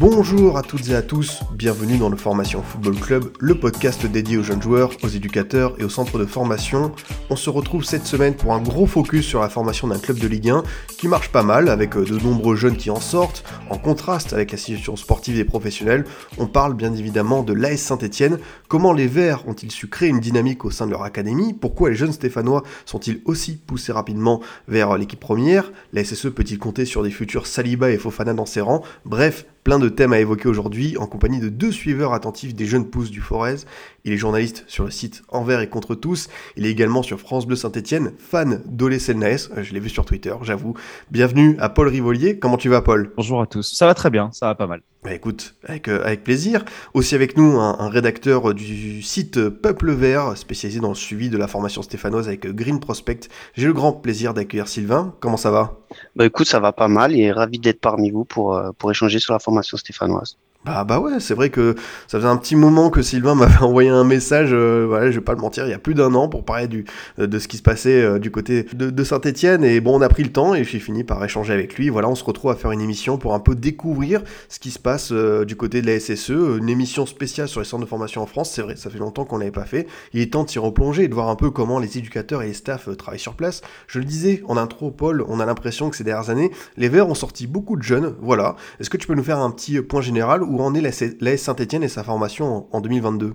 [0.00, 4.38] Bonjour à toutes et à tous, bienvenue dans le Formation Football Club, le podcast dédié
[4.38, 6.92] aux jeunes joueurs, aux éducateurs et aux centres de formation.
[7.28, 10.26] On se retrouve cette semaine pour un gros focus sur la formation d'un club de
[10.26, 10.62] Ligue 1
[10.96, 13.44] qui marche pas mal avec euh, de nombreux jeunes qui en sortent.
[13.68, 16.06] En contraste avec la situation sportive et professionnelle,
[16.38, 18.38] on parle bien évidemment de l'AS Saint-Etienne.
[18.68, 21.52] Comment les Verts ont-ils su créer une dynamique au sein de leur académie?
[21.52, 25.70] Pourquoi les jeunes Stéphanois sont-ils aussi poussés rapidement vers l'équipe première?
[25.92, 28.82] La SSE peut-il compter sur des futurs Saliba et Fofana dans ses rangs?
[29.04, 32.88] Bref, Plein de thèmes à évoquer aujourd'hui en compagnie de deux suiveurs attentifs des jeunes
[32.88, 33.56] pousses du Forez.
[34.04, 36.28] Il est journaliste sur le site Envers et contre tous.
[36.56, 39.50] Il est également sur France Bleu Saint-Etienne, fan d'Olé Selnaes.
[39.56, 40.74] Je l'ai vu sur Twitter, j'avoue.
[41.10, 42.38] Bienvenue à Paul Rivolier.
[42.38, 43.12] Comment tu vas, Paul?
[43.16, 43.74] Bonjour à tous.
[43.74, 44.80] Ça va très bien, ça va pas mal.
[45.02, 46.64] Bah écoute, avec, euh, avec plaisir.
[46.92, 51.38] Aussi avec nous, un, un rédacteur du site Peuple Vert, spécialisé dans le suivi de
[51.38, 53.28] la formation stéphanoise avec Green Prospect.
[53.54, 55.14] J'ai le grand plaisir d'accueillir Sylvain.
[55.20, 55.78] Comment ça va?
[56.16, 59.18] Bah écoute, ça va pas mal et ravi d'être parmi vous pour, euh, pour échanger
[59.18, 60.36] sur la formation stéphanoise.
[60.66, 61.74] Bah bah ouais, c'est vrai que
[62.06, 65.24] ça faisait un petit moment que Sylvain m'avait envoyé un message, euh, voilà, je vais
[65.24, 66.84] pas le mentir, il y a plus d'un an pour parler du,
[67.16, 69.64] de ce qui se passait euh, du côté de, Saint-Etienne.
[69.64, 71.88] Et bon, on a pris le temps et j'ai fini par échanger avec lui.
[71.88, 74.78] Voilà, on se retrouve à faire une émission pour un peu découvrir ce qui se
[74.78, 78.20] passe euh, du côté de la SSE, une émission spéciale sur les centres de formation
[78.20, 78.50] en France.
[78.50, 79.86] C'est vrai, ça fait longtemps qu'on l'avait pas fait.
[80.12, 82.48] Il est temps de s'y replonger et de voir un peu comment les éducateurs et
[82.48, 83.62] les staffs euh, travaillent sur place.
[83.86, 87.08] Je le disais en intro, Paul, on a l'impression que ces dernières années, les Verts
[87.08, 88.14] ont sorti beaucoup de jeunes.
[88.20, 88.56] Voilà.
[88.78, 91.36] Est-ce que tu peux nous faire un petit point général où en est la, la
[91.36, 93.34] Saint-Etienne et sa formation en, en 2022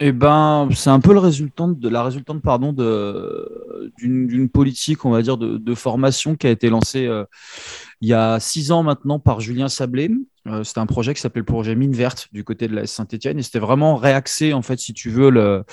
[0.00, 1.20] Eh ben, c'est un peu le
[1.74, 6.50] de la résultante, pardon, de d'une politique, on va dire, de, de formation qui a
[6.50, 7.24] été lancée euh,
[8.00, 10.10] il y a six ans maintenant par Julien Sablé.
[10.48, 13.38] Euh, c'était un projet qui s'appelait le projet Mine Verte du côté de la Saint-Etienne
[13.38, 15.64] et c'était vraiment réaxé, en fait, si tu veux, le,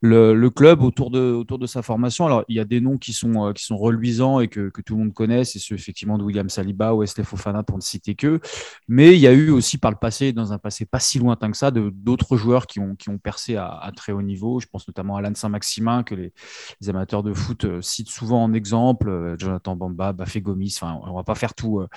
[0.00, 2.26] le, club autour de, autour de sa formation.
[2.26, 4.80] Alors, il y a des noms qui sont, euh, qui sont reluisants et que, que
[4.82, 7.82] tout le monde connaît, c'est ceux effectivement de William Saliba ou Wesley Fofana pour ne
[7.82, 8.40] citer que.
[8.88, 11.50] Mais il y a eu aussi par le passé, dans un passé pas si lointain
[11.50, 14.60] que ça, d'autres joueurs qui ont, qui ont percé à, très haut niveau.
[14.60, 16.32] Je pense notamment à Alain Saint-Maximin, que les,
[16.80, 20.76] les, amateurs de foot euh, citent souvent en exemple, Jonathan Bamba, Bafé Gomis.
[20.80, 21.88] Enfin, on va pas faire tout, euh,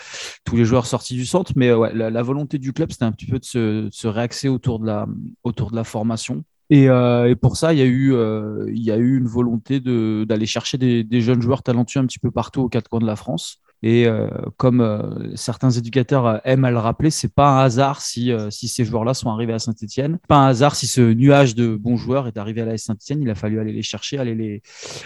[0.44, 3.26] tous les joueurs sortis du centre, mais ouais, la, volonté du club, c'était un petit
[3.26, 5.08] peu de se, réaxer autour de la,
[5.44, 6.44] autour de la formation.
[6.70, 9.80] Et, euh, pour ça, il y a eu, euh, il y a eu une volonté
[9.80, 13.06] d'aller chercher des, des, jeunes joueurs talentueux un petit peu partout aux quatre coins de
[13.06, 13.62] la France.
[13.84, 14.28] Et euh,
[14.58, 18.68] comme euh, certains éducateurs aiment à le rappeler, c'est pas un hasard si, euh, si
[18.68, 20.18] ces joueurs-là sont arrivés à Saint-Etienne.
[20.28, 23.22] Pas un hasard si ce nuage de bons joueurs est arrivé à la Saint-Etienne.
[23.22, 24.62] Il a fallu aller les chercher, aller les,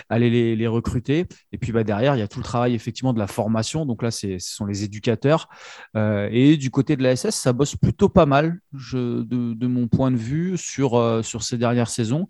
[0.09, 1.25] aller les, les recruter.
[1.51, 3.85] Et puis bah, derrière, il y a tout le travail effectivement de la formation.
[3.85, 5.49] Donc là, ce sont les éducateurs.
[5.95, 9.87] et du côté de la SS, ça bosse plutôt pas mal, je, de, de, mon
[9.87, 12.27] point de vue, sur, sur ces dernières saisons.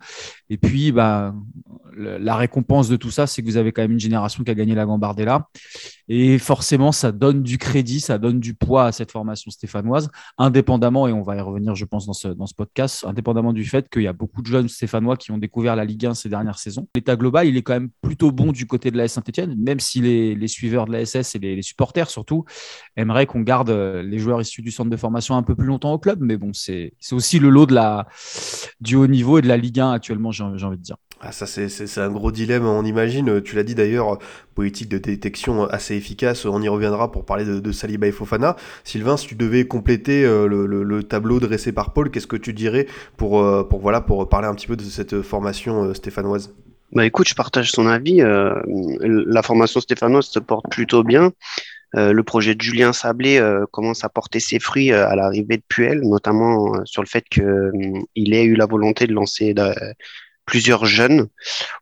[0.50, 1.36] Et puis, bah,
[1.96, 4.56] la récompense de tout ça, c'est que vous avez quand même une génération qui a
[4.56, 5.48] gagné la Gambardella.
[6.14, 11.08] Et forcément, ça donne du crédit, ça donne du poids à cette formation stéphanoise, indépendamment,
[11.08, 14.08] et on va y revenir, je pense, dans ce, podcast, indépendamment du fait qu'il y
[14.08, 16.90] a beaucoup de jeunes stéphanois qui ont découvert la Ligue 1 ces dernières saisons.
[16.96, 20.02] L'état global, il est quand même plutôt bon du côté de la Saint-Etienne, même si
[20.02, 22.44] les, suiveurs de la SS et les, supporters surtout
[22.98, 25.98] aimeraient qu'on garde les joueurs issus du centre de formation un peu plus longtemps au
[25.98, 26.20] club.
[26.20, 27.68] Mais bon, c'est aussi le lot
[28.82, 30.98] du haut niveau et de la Ligue 1 actuellement, j'ai envie de dire.
[31.24, 33.42] Ah, ça, c'est un gros dilemme, on imagine.
[33.44, 34.18] Tu l'as dit d'ailleurs,
[34.56, 36.46] politique de détection assez efficace.
[36.46, 38.56] On y reviendra pour parler de, Saliba et Fofana.
[38.84, 42.38] Sylvain, si tu devais compléter euh, le, le, le tableau dressé par Paul, qu'est-ce que
[42.38, 42.88] tu dirais
[43.18, 46.56] pour, euh, voilà, pour parler un petit peu de cette formation euh, stéphanoise?
[46.92, 48.22] Bah écoute, je partage son avis.
[48.22, 48.54] Euh,
[49.00, 51.32] la formation stéphanoise se porte plutôt bien.
[51.96, 55.64] Euh, le projet de Julien Sablé euh, commence à porter ses fruits à l'arrivée de
[55.68, 59.54] Puel, notamment sur le fait qu'il ait eu la volonté de lancer
[60.52, 61.30] plusieurs jeunes.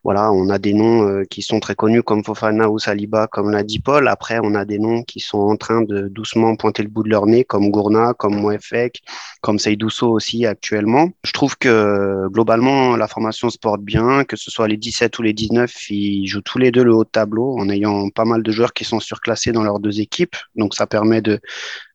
[0.04, 3.50] Voilà, on a des noms euh, qui sont très connus comme Fofana ou Saliba, comme
[3.50, 3.82] l'a dit.
[4.06, 7.08] Après, on a des noms qui sont en train de doucement pointer le bout de
[7.08, 9.02] leur nez, comme Gourna, comme Moefek,
[9.40, 11.10] comme Seydousso aussi actuellement.
[11.24, 15.22] Je trouve que globalement, la formation se porte bien, que ce soit les 17 ou
[15.22, 18.44] les 19, ils jouent tous les deux le haut de tableau en ayant pas mal
[18.44, 20.36] de joueurs qui sont surclassés dans leurs deux équipes.
[20.54, 21.40] Donc ça permet de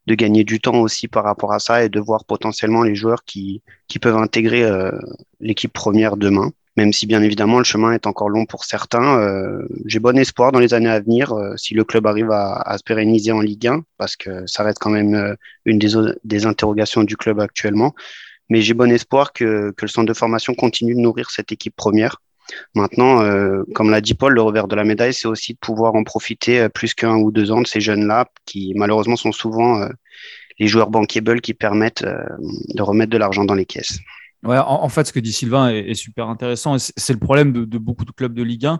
[0.08, 3.24] de gagner du temps aussi par rapport à ça et de voir potentiellement les joueurs
[3.26, 4.92] qui, qui peuvent intégrer euh,
[5.40, 6.52] l'équipe première demain.
[6.78, 10.52] Même si bien évidemment le chemin est encore long pour certains, euh, j'ai bon espoir
[10.52, 13.40] dans les années à venir euh, si le club arrive à, à, se pérenniser en
[13.40, 15.92] Ligue 1, parce que ça reste quand même euh, une des,
[16.26, 17.96] des interrogations du club actuellement.
[18.50, 21.76] Mais j'ai bon espoir que, que le centre de formation continue de nourrir cette équipe
[21.76, 22.22] première
[22.76, 23.28] Maintenant,
[23.74, 26.70] comme l'a dit Paul, le revers de la médaille, c'est aussi de pouvoir en profiter
[26.70, 29.90] plus qu'un ou deux ans de ces jeunes-là, qui malheureusement sont souvent
[30.60, 33.98] les joueurs bankable qui permettent de remettre de l'argent dans les caisses.
[34.46, 36.78] En, fait, ce que dit Sylvain est, super intéressant.
[36.78, 38.80] C'est le problème de, beaucoup de clubs de Ligue 1.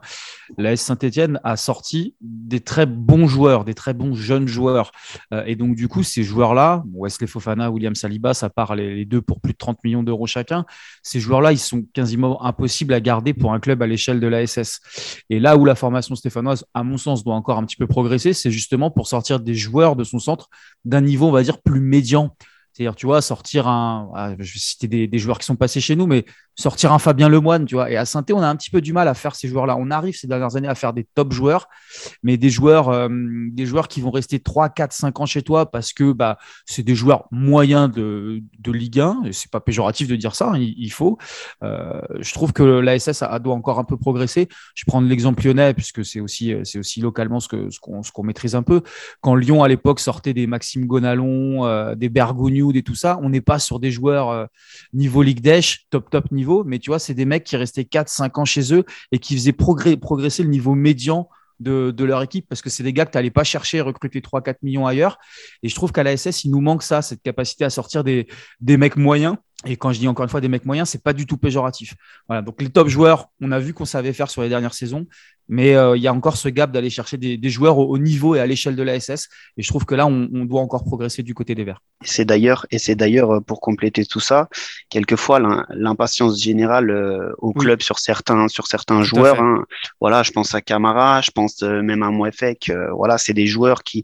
[0.58, 4.92] La S Saint-Etienne a sorti des très bons joueurs, des très bons jeunes joueurs.
[5.34, 9.22] Euh, et donc, du coup, ces joueurs-là, Wesley Fofana, William Saliba, ça part les, deux
[9.22, 10.66] pour plus de 30 millions d'euros chacun.
[11.02, 14.46] Ces joueurs-là, ils sont quasiment impossibles à garder pour un club à l'échelle de la
[14.46, 14.82] SS.
[15.30, 18.34] Et là où la formation stéphanoise, à mon sens, doit encore un petit peu progresser,
[18.34, 20.50] c'est justement pour sortir des joueurs de son centre
[20.84, 22.36] d'un niveau, on va dire, plus médian.
[22.76, 24.12] C'est-à-dire, tu vois, sortir un.
[24.16, 26.26] Ah, je vais citer des, joueurs qui sont passés chez nous, mais
[26.56, 27.90] sortir un Fabien Lemoine, tu vois.
[27.90, 29.78] Et à saint on a un petit peu du mal à faire ces joueurs-là.
[29.80, 31.70] On arrive ces dernières années à faire des top joueurs,
[32.22, 35.72] mais des joueurs, euh, des joueurs qui vont rester 3, 4, 5 ans chez toi
[35.72, 39.24] parce que bah, c'est des joueurs moyens de, de Ligue 1.
[39.26, 41.18] Et c'est pas péjoratif de dire ça, hein, il, faut.
[41.64, 44.50] Euh, je trouve que l'ASS doit encore un peu progresser.
[44.74, 48.12] Je prends l'exemple lyonnais, puisque c'est aussi, c'est aussi localement ce qu'on ce qu'on ce
[48.12, 48.82] qu'on maîtrise un peu.
[49.22, 53.30] Quand Lyon, à l'époque, sortait des Maxime Gonalon, euh, des Bergogneau, des tout ça, on
[53.30, 54.46] n'est pas sur des joueurs euh,
[54.94, 58.40] niveau Ligue d'Esch, top, top niveau mais tu vois, c'est des mecs qui restaient 4-5
[58.40, 61.30] ans chez eux et qui faisaient progresser le niveau médian
[61.60, 64.56] de, leur équipe parce que c'est des gars que tu n'allais pas chercher recruter 3-4
[64.62, 65.18] millions ailleurs.
[65.64, 68.28] Et je trouve qu'à la SS, il nous manque ça, cette capacité à sortir des,
[68.60, 69.36] des mecs moyens
[69.66, 71.96] et quand je dis encore une fois des mecs moyens, c'est pas du tout péjoratif.
[72.28, 75.08] Voilà, donc les top joueurs, on a vu qu'on savait faire sur les dernières saisons,
[75.48, 78.40] mais euh, il y a encore ce gap d'aller chercher des, joueurs au, niveau et
[78.40, 79.30] à l'échelle de la SS.
[79.58, 81.82] Et je trouve que là, on, doit encore progresser du côté des Verts.
[82.02, 84.50] C'est d'ailleurs, et c'est d'ailleurs euh, pour compléter tout ça,
[84.90, 89.42] quelquefois l'impatience générale euh, au club sur certains sur certains joueurs.
[89.42, 89.64] Hein.
[90.02, 92.72] voilà, je pense à Camara, je pense même à Mouefek.
[92.92, 94.04] voilà, c'est des joueurs qui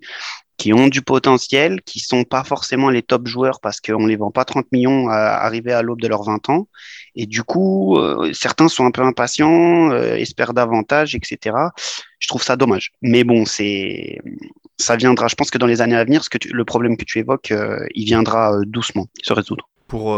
[0.61, 4.29] qui ont du potentiel, qui sont pas forcément les top joueurs parce qu'on les vend
[4.29, 6.67] pas 30 millions à arriver à l'aube de leurs 20 ans.
[7.15, 11.55] Et du coup, euh, certains sont un peu impatients, euh, espèrent davantage, etc.
[12.19, 12.91] Je trouve ça dommage.
[13.01, 14.19] Mais bon, c'est,
[14.77, 15.27] ça viendra.
[15.27, 17.49] Je pense que dans les années à venir, ce que le problème que tu évoques,
[17.49, 19.67] euh, il viendra doucement se résoudre.
[19.87, 20.15] Pour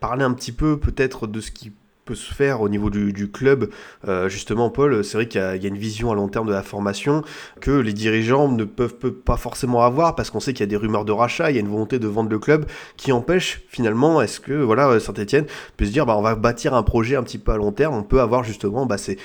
[0.00, 1.72] parler un petit peu peut-être de ce qui
[2.08, 3.68] peut se faire au niveau du, club.
[4.06, 6.62] Euh, justement, Paul, c'est vrai qu'il y, a une vision à long terme de la
[6.62, 7.22] formation
[7.60, 10.76] que les dirigeants ne peuvent, pas forcément avoir parce qu'on sait qu'il y a des
[10.76, 12.64] rumeurs de rachat, il y a une volonté de vendre le club
[12.96, 15.44] qui empêche finalement, est-ce que voilà Saint-Etienne
[15.76, 17.94] peut se dire bah, on va bâtir un projet un petit peu à long terme,
[17.94, 19.18] on peut avoir justement bah, ces,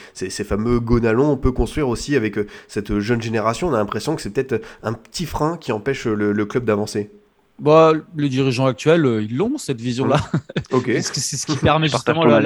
[0.43, 4.21] fameux gonalons, on peut construire aussi avec euh, cette jeune génération, on a l'impression que
[4.21, 7.11] c'est peut-être un petit frein qui empêche le club d'avancer.
[7.59, 10.17] Bah, les dirigeants actuels, euh, ils l'ont, cette vision-là.
[10.71, 10.89] Ok.
[11.01, 12.41] c'est ce qui permet justement la,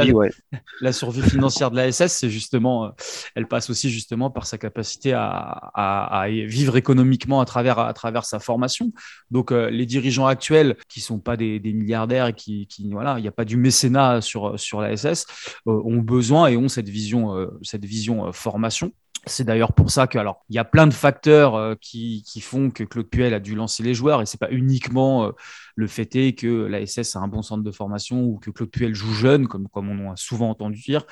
[0.82, 2.90] la, survie financière de la SS, c'est justement, euh,
[3.36, 5.30] elle passe aussi justement par sa capacité à,
[5.74, 8.92] à, à vivre économiquement à travers, à travers sa formation.
[9.32, 13.22] Donc, euh, les dirigeants actuels, qui sont pas des, des milliardaires, qui, qui voilà, il
[13.22, 15.26] n'y a pas du mécénat sur, sur la SS,
[15.66, 18.92] ont besoin et ont cette vision, cette vision formation.
[19.28, 22.42] C'est d'ailleurs pour ça que, alors, il y a plein de facteurs euh, qui, qui,
[22.42, 25.32] font que Claude Puel a dû lancer les joueurs et c'est pas uniquement euh,
[25.76, 28.96] le fait que la SS a un bon centre de formation ou que Claude Puel
[28.96, 31.06] joue jeune, comme, comme on a souvent entendu dire.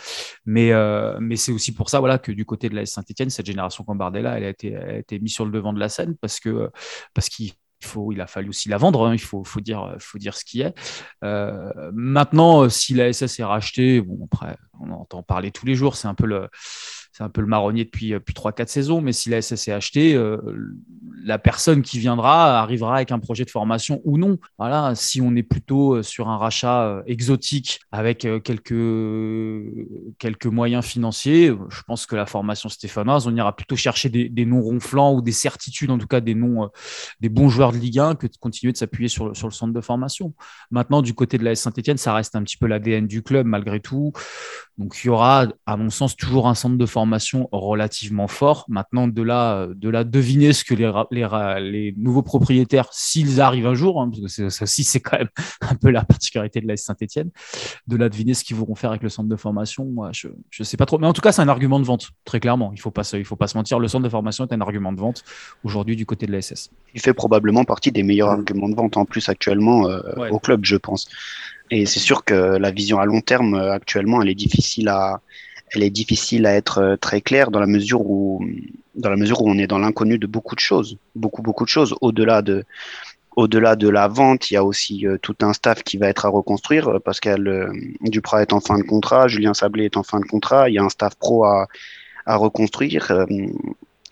[0.46, 3.46] Mais, euh, mais c'est aussi pour ça, voilà, que du côté de la Saint-Etienne, cette
[3.46, 6.40] génération Cambardella, elle a été, a été mise sur le devant de la scène parce
[6.40, 6.70] que,
[7.14, 7.52] parce qu'il
[7.84, 10.46] faut, il a fallu aussi la vendre, hein, il faut, faut, dire, faut dire ce
[10.46, 10.74] qui est.
[11.94, 16.08] maintenant, si la SS est rachetée, bon, après, on entend parler tous les jours, c'est
[16.08, 16.50] un peu le,
[17.16, 19.72] c'est un peu le marronnier depuis, euh, depuis 3-4 saisons, mais si la SS est
[19.72, 20.38] achetée, euh,
[21.24, 24.38] la personne qui viendra arrivera avec un projet de formation ou non.
[24.58, 28.76] Voilà, si on est plutôt euh, sur un rachat exotique avec quelques,
[30.20, 34.46] quelques moyens financiers, je pense que la formation stéphanoise, on ira plutôt chercher des, des
[34.46, 36.70] noms ronflants ou des certitudes, en tout cas des noms,
[37.22, 39.72] des bons joueurs de Ligue 1, que de continuer de s'appuyer sur, sur le centre
[39.72, 40.34] de formation.
[40.70, 43.48] Maintenant, du côté de la S Saint-Etienne, ça reste un petit peu l'ADN du club
[43.48, 44.12] malgré tout.
[44.78, 48.66] Donc il y aura, à mon sens, toujours un centre de formation relativement fort.
[48.68, 50.92] Maintenant, de là, de là deviner ce que les,
[51.62, 55.30] les, nouveaux propriétaires, s'ils arrivent un jour, hein, parce que ça aussi c'est quand même
[55.62, 57.30] un peu la particularité de la Saint-Etienne,
[57.88, 60.64] de là deviner ce qu'ils voudront faire avec le centre de formation, moi je ne
[60.66, 60.98] sais pas trop.
[60.98, 62.72] Mais en tout cas, c'est un argument de vente, très clairement.
[62.74, 64.62] Il ne faut, pas, il faut pas se mentir, le centre de formation est un
[64.62, 65.24] argument de vente
[65.64, 66.70] aujourd'hui du côté de la SS.
[66.94, 70.66] Il fait probablement partie des meilleurs arguments de vente en plus actuellement euh, au club,
[70.66, 71.08] je pense.
[71.72, 75.22] Et c'est sûr que la vision à long terme euh, actuellement, elle est difficile à,
[75.72, 78.46] elle est difficile à être euh, très claire dans la mesure où,
[78.96, 81.70] dans la mesure où on est dans l'inconnu de beaucoup de choses, beaucoup beaucoup de
[81.70, 81.96] choses.
[82.02, 82.66] Au-delà de,
[83.36, 86.26] au-delà de la vente, il y a aussi euh, tout un staff qui va être
[86.26, 90.20] à reconstruire parce qu'elle, Duprat est en fin de contrat, Julien Sablé est en fin
[90.20, 91.68] de contrat, il y a un staff pro à,
[92.26, 93.26] à reconstruire.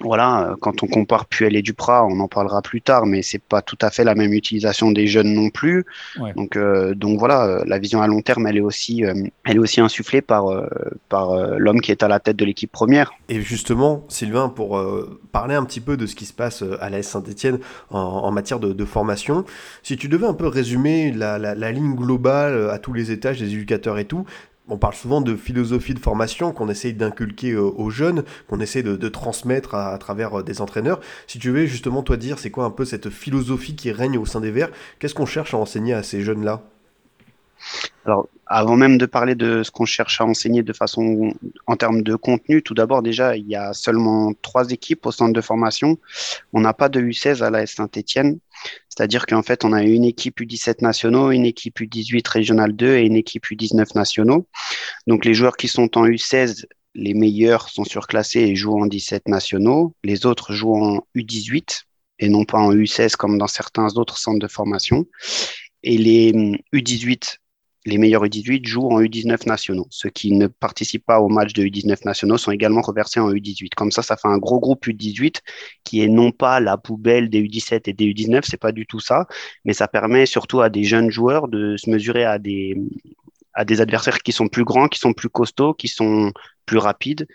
[0.04, 3.42] Voilà, euh, quand on compare Puel et Duprat, on en parlera plus tard, mais c'est
[3.42, 5.86] pas tout à fait la même utilisation des jeunes non plus.
[6.20, 6.34] Ouais.
[6.34, 9.14] Donc, euh, donc voilà, euh, la vision à long terme, elle est aussi, euh,
[9.46, 10.68] elle est aussi insufflée par, euh,
[11.10, 13.14] par euh, l'homme qui est à la tête de l'équipe première.
[13.30, 16.90] Et justement, Sylvain, pour euh, parler un petit peu de ce qui se passe à
[16.90, 19.46] l'AS Saint-Etienne en, en matière de, de formation,
[19.82, 23.40] si tu devais un peu résumer la, la- la ligne globale à tous les étages
[23.40, 24.26] des éducateurs et tout,
[24.70, 28.84] on parle souvent de philosophie de formation qu'on essaye d'inculquer euh, aux jeunes, qu'on essaie
[28.84, 31.00] de, transmettre à, à travers euh, des entraîneurs.
[31.28, 34.26] Si tu veux justement toi dire c'est quoi un peu cette philosophie qui règne au
[34.26, 36.62] sein des Verts, qu'est-ce qu'on cherche à enseigner à ces jeunes-là?
[38.06, 41.34] Alors, avant même de parler de ce qu'on cherche à enseigner de façon
[41.66, 45.34] en termes de contenu, tout d'abord, déjà, il y a seulement trois équipes au centre
[45.34, 45.98] de formation.
[46.54, 48.38] On n'a pas de U16 à la Saint-Etienne.
[48.90, 53.02] C'est-à-dire qu'en fait, on a une équipe U17 nationaux, une équipe U18 régionale 2 et
[53.02, 54.48] une équipe U19 nationaux.
[55.08, 59.30] Donc, les joueurs qui sont en U16, les meilleurs sont surclassés et jouent en 17
[59.30, 59.96] nationaux.
[60.04, 61.86] Les autres jouent en U18
[62.20, 65.08] et non pas en U16 comme dans certains autres centres de formation.
[65.82, 67.40] Et les hum, U18
[67.86, 69.88] les meilleurs U18 jouent en U19 nationaux.
[69.90, 73.74] Ceux qui ne participent pas au match de U19 nationaux sont également reversés en U18.
[73.76, 75.40] Comme ça, ça fait un gros groupe U18
[75.84, 79.00] qui est non pas la poubelle des U17 et des U19, c'est pas du tout
[79.00, 79.28] ça,
[79.66, 82.78] mais ça permet surtout à des jeunes joueurs de se mesurer à des,
[83.54, 86.32] à des adversaires qui sont plus grands, qui sont plus costauds, qui sont
[86.66, 87.28] plus rapides,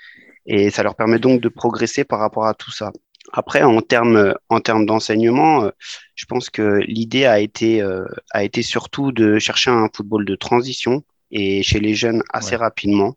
[0.46, 2.92] et ça leur permet donc de progresser par rapport à tout ça.
[3.32, 5.70] Après, en termes en termes d'enseignement, euh,
[6.14, 10.34] je pense que l'idée a été euh, a été surtout de chercher un football de
[10.34, 12.56] transition et chez les jeunes assez Ouais.
[12.56, 13.16] rapidement,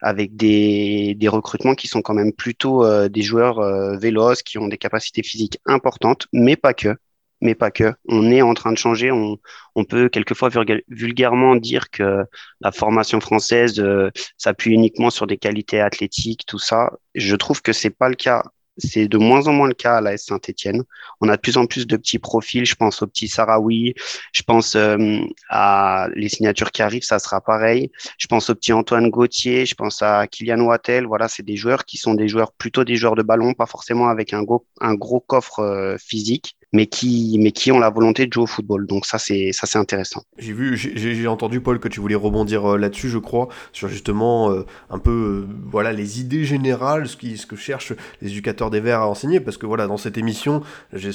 [0.00, 4.58] avec des, des recrutements qui sont quand même plutôt euh, des joueurs euh, véloces, qui
[4.58, 6.96] ont des capacités physiques importantes, mais pas que.
[7.40, 7.92] Mais pas que.
[8.08, 9.10] On est en train de changer.
[9.12, 9.36] On,
[9.74, 12.24] on peut quelquefois vulga- vulgairement dire que
[12.60, 16.90] la formation française euh, s'appuie uniquement sur des qualités athlétiques, tout ça.
[17.14, 18.42] Je trouve que c'est pas le cas.
[18.78, 20.82] C'est de moins en moins le cas à la Saint-Etienne.
[21.20, 22.64] On a de plus en plus de petits profils.
[22.64, 23.94] Je pense au petit Sarawi.
[24.32, 25.18] Je pense euh,
[25.50, 27.90] à les signatures qui arrivent, ça sera pareil.
[28.18, 29.66] Je pense au petit Antoine Gauthier.
[29.66, 31.06] Je pense à Kylian Wattel.
[31.06, 34.08] Voilà, c'est des joueurs qui sont des joueurs plutôt des joueurs de ballon, pas forcément
[34.08, 38.26] avec un gros, un gros coffre euh, physique, mais qui, mais qui ont la volonté
[38.26, 38.86] de jouer au football.
[38.86, 40.22] Donc ça, c'est ça, c'est intéressant.
[40.38, 44.50] J'ai vu, j'ai- entendu Paul que tu voulais rebondir euh, là-dessus, je crois, sur justement
[44.50, 48.70] euh, un peu, euh, voilà, les idées générales, ce, qui, ce que cherchent les éducateurs
[48.70, 50.62] des Verts à enseigner, parce que voilà, dans cette émission,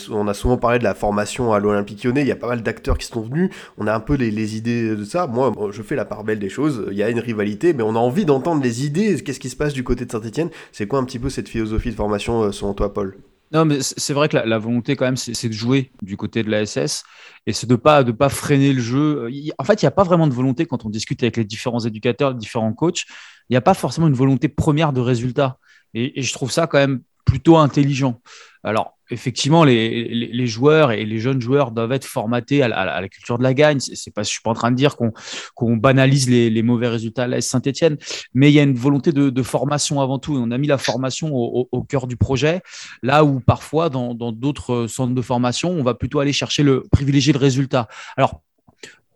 [0.10, 2.64] on a souvent parlé de la formation à l'Olympique Lyonnais, il y a pas mal
[2.64, 5.28] d'acteurs qui sont venus, on a un peu les, les idées de ça.
[5.28, 7.84] Moi, moi, je fais la part belle des choses, il y a une rivalité, mais
[7.84, 10.88] on a envie d'entendre les idées, qu'est-ce qui se passe du côté de Saint-Etienne, c'est
[10.88, 13.18] quoi un petit peu cette philosophie de formation euh, selon toi, Paul?
[13.54, 16.50] Non, mais c'est vrai que la, volonté, quand même, c'est de jouer du côté de
[16.50, 17.04] la SS
[17.46, 19.30] et c'est de pas de pas freiner le jeu.
[19.58, 21.80] En fait, il n'y a pas vraiment de volonté quand on discute avec les différents
[21.80, 23.06] éducateurs, les différents coachs.
[23.50, 25.60] Il n'y a pas forcément une volonté première de résultat.
[25.94, 28.22] Et, et je trouve ça quand même plutôt intelligent.
[28.64, 32.78] Alors, effectivement, les, les, les joueurs et les jeunes joueurs doivent être formatés à la,
[32.80, 33.80] à la culture de la gagne.
[33.80, 35.12] C'est pas, je suis pas en train de dire qu'on
[35.56, 37.98] qu'on banalise les, les mauvais résultats à la Saint-Etienne,
[38.34, 40.36] mais il y a une volonté de, de formation avant tout.
[40.36, 42.62] On a mis la formation au, au- cœur du projet,
[43.02, 47.32] là où parfois dans d'autres centres de formation, on va plutôt aller chercher le privilégier
[47.34, 47.88] le résultat.
[48.18, 48.42] Alors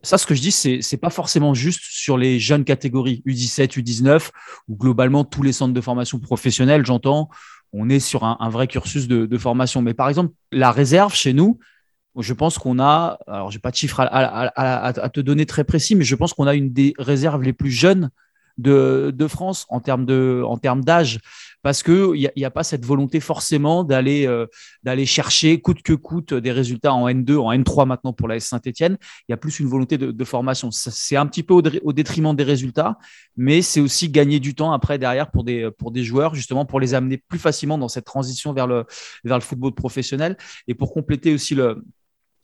[0.03, 4.29] ça, ce que je dis, c'est pas forcément juste sur les jeunes catégories U17, U19,
[4.67, 7.29] où globalement tous les centres de formation professionnels, j'entends,
[7.73, 9.81] on est sur un, vrai cursus de, formation.
[9.81, 11.59] Mais par exemple, la réserve chez nous,
[12.17, 16.03] je pense qu'on a, alors j'ai pas de chiffres à te donner très précis, mais
[16.03, 18.09] je pense qu'on a une des réserves les plus jeunes
[18.57, 21.19] de, France en termes de, en termes d'âge,
[21.61, 24.47] parce que il n'y a, pas cette volonté forcément d'aller euh,
[24.83, 28.45] d'aller chercher coûte que coûte des résultats en N2, en N3 maintenant pour la S
[28.45, 28.97] Saint-Etienne.
[29.27, 30.69] Il y a plus une volonté de, formation.
[30.71, 32.97] C'est un petit peu au, au détriment des résultats,
[33.37, 36.79] mais c'est aussi gagner du temps après derrière pour des pour des joueurs justement pour
[36.79, 38.85] les amener plus facilement dans cette transition vers le
[39.23, 41.83] vers le football professionnel et pour compléter aussi le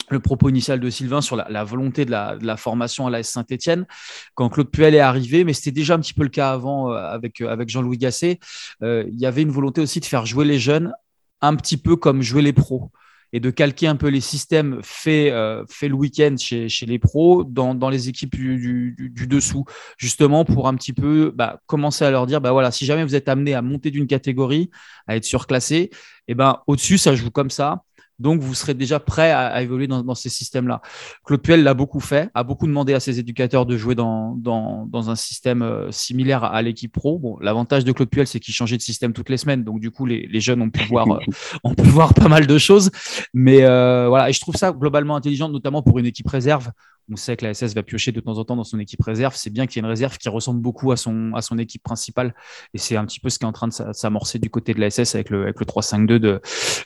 [0.09, 3.85] le propos initial de Sylvain sur la, volonté de la, formation à la Saint-Etienne,
[4.35, 6.95] quand Claude Puel est arrivé, mais c'était déjà un petit peu le cas avant euh,
[6.95, 8.39] avec, euh, avec Jean-Louis Gasset,
[8.83, 10.93] euh, il y avait une volonté aussi de faire jouer les jeunes
[11.41, 12.91] un petit peu comme jouer les pros
[13.33, 15.33] et de calquer un peu les systèmes faits
[15.69, 19.65] fait le week-end chez, chez les pros dans, dans les équipes du, du, dessous,
[19.97, 23.15] justement pour un petit peu bah, commencer à leur dire, bah voilà, si jamais vous
[23.15, 24.69] êtes amené à monter d'une catégorie,
[25.07, 25.89] à être surclassé,
[26.29, 27.83] et ben au-dessus, ça joue comme ça.
[28.19, 30.81] Donc, vous serez déjà prêt à, à évoluer dans, dans ces systèmes-là.
[31.24, 34.86] Claude Puel l'a beaucoup fait, a beaucoup demandé à ses éducateurs de jouer dans, dans,
[34.88, 37.19] dans un système euh, similaire à, à l'équipe pro.
[37.19, 39.63] Bon, l'avantage de Claude Puel, c'est qu'il changeait de système toutes les semaines.
[39.63, 41.19] Donc, du coup, les, les jeunes ont pu voir, euh,
[41.63, 42.91] ont pu voir pas mal de choses.
[43.33, 46.69] Mais euh, voilà, et je trouve ça globalement intelligent, notamment pour une équipe réserve
[47.11, 49.33] on sait que la SS va piocher de temps en temps dans son équipe réserve.
[49.35, 51.83] C'est bien qu'il y ait une réserve qui ressemble beaucoup à son, à son équipe
[51.83, 52.35] principale.
[52.73, 54.79] Et c'est un petit peu ce qui est en train de s'amorcer du côté de
[54.79, 56.41] la SS avec le, avec le 3-5-2 de, de,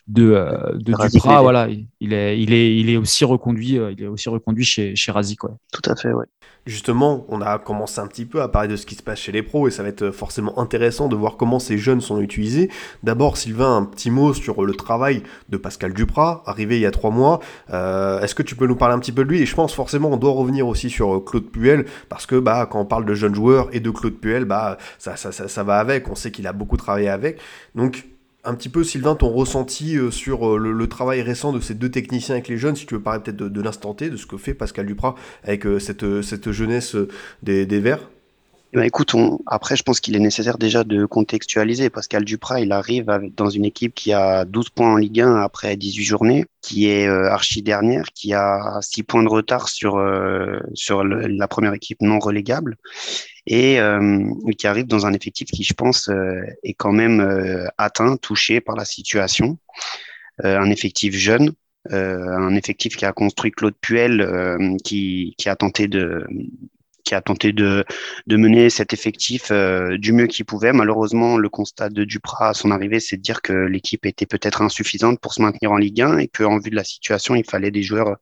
[0.07, 0.33] de,
[0.75, 1.41] de Duprat.
[1.41, 5.11] Voilà, il est, il, est, il est aussi reconduit, il est aussi reconduit chez, chez
[5.11, 5.39] Razik.
[5.41, 6.25] Tout à fait, ouais.
[6.67, 9.31] Justement, on a commencé un petit peu à parler de ce qui se passe chez
[9.31, 12.69] les pros et ça va être forcément intéressant de voir comment ces jeunes sont utilisés.
[13.01, 16.91] D'abord, Sylvain, un petit mot sur le travail de Pascal Duprat, arrivé il y a
[16.91, 17.39] trois mois.
[17.71, 19.41] Euh, est-ce que tu peux nous parler un petit peu de lui?
[19.41, 22.67] Et je pense forcément on doit revenir aussi sur euh, Claude Puel parce que bah,
[22.69, 25.63] quand on parle de jeunes joueurs et de Claude Puel, bah, ça, ça, ça, ça
[25.63, 26.09] va avec.
[26.09, 27.39] On sait qu'il a beaucoup travaillé avec.
[27.73, 28.05] Donc,
[28.43, 32.35] un petit peu, Sylvain, ton ressenti euh, sur le, travail récent de ces deux techniciens
[32.35, 34.53] avec les jeunes, si tu veux parler peut-être de, l'instant T, de ce que fait
[34.53, 36.95] Pascal Duprat avec cette, cette jeunesse
[37.43, 38.09] des, des Verts?
[38.73, 39.13] Eh ben, écoute,
[39.47, 41.89] après, je pense qu'il est nécessaire déjà de contextualiser.
[41.89, 43.05] Pascal Duprat, il arrive
[43.35, 47.05] dans une équipe qui a 12 points en Ligue 1 après 18 journées, qui est
[47.05, 52.01] euh, archi dernière, qui a 6 points de retard sur, euh, sur la première équipe
[52.01, 52.77] non relégable
[53.47, 56.09] et euh, qui arrive dans un effectif qui, je pense,
[56.63, 59.57] est quand même atteint, touché par la situation.
[60.43, 61.51] un effectif jeune,
[61.89, 66.25] un effectif qui a construit Claude Puel, qui, qui a tenté de
[67.03, 67.85] qui a tenté de,
[68.27, 70.73] de mener cet effectif euh, du mieux qu'il pouvait.
[70.73, 74.61] Malheureusement, le constat de Duprat à son arrivée, c'est de dire que l'équipe était peut-être
[74.61, 77.71] insuffisante pour se maintenir en Ligue 1 et qu'en vue de la situation, il fallait
[77.71, 78.17] des joueurs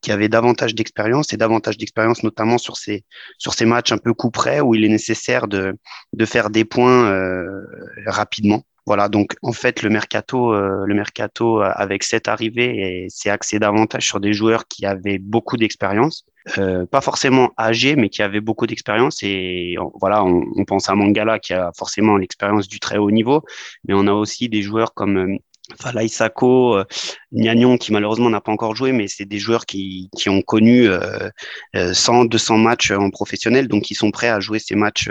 [0.00, 3.04] qui avaient davantage d'expérience et davantage d'expérience notamment sur ces,
[3.38, 5.74] sur ces matchs un peu coup près où il est nécessaire de,
[6.12, 7.62] de faire des points euh,
[8.06, 8.64] rapidement.
[8.86, 14.06] Voilà, donc en fait le mercato, euh, le mercato avec cette arrivée s'est axé davantage
[14.06, 16.24] sur des joueurs qui avaient beaucoup d'expérience,
[16.58, 19.22] euh, pas forcément âgés, mais qui avaient beaucoup d'expérience.
[19.22, 23.42] Et voilà, on, on, pense à Mangala qui a forcément l'expérience du très haut niveau,
[23.86, 25.36] mais on a aussi des joueurs comme euh,
[25.80, 26.84] Falaï Sako, euh,
[27.30, 30.88] Niagnon qui malheureusement n'a pas encore joué, mais c'est des joueurs qui, qui ont connu
[30.88, 31.30] euh,
[31.74, 35.08] 100, 200 matchs en professionnel, donc ils sont prêts à jouer ces matchs,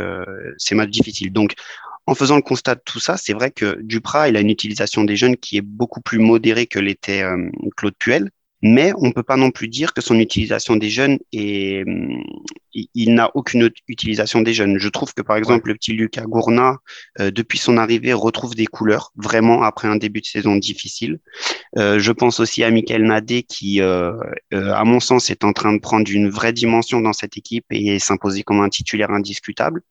[0.57, 1.31] ces matchs difficiles.
[1.31, 1.53] Donc
[2.07, 5.03] en faisant le constat de tout ça, c'est vrai que Duprat, il a une utilisation
[5.03, 8.29] des jeunes qui est beaucoup plus modérée que l'était euh, Claude Puel.
[8.61, 12.23] Mais on ne peut pas non plus dire que son utilisation des jeunes est, hum,
[12.73, 14.77] il, n'a aucune utilisation des jeunes.
[14.77, 16.77] Je trouve que par exemple le petit Lucas Gourna,
[17.19, 21.19] euh, depuis son arrivée, retrouve des couleurs vraiment après un début de saison difficile.
[21.77, 24.13] Euh, je pense aussi à Michael Nadé qui, euh,
[24.51, 27.99] à mon sens, est en train de prendre une vraie dimension dans cette équipe et
[27.99, 29.81] s'imposer comme un titulaire indiscutable.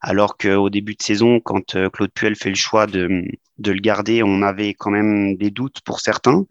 [0.00, 3.24] Alors qu'au début de saison, quand Claude Puel fait le choix de,
[3.58, 6.46] de le garder, on avait quand même des doutes pour certains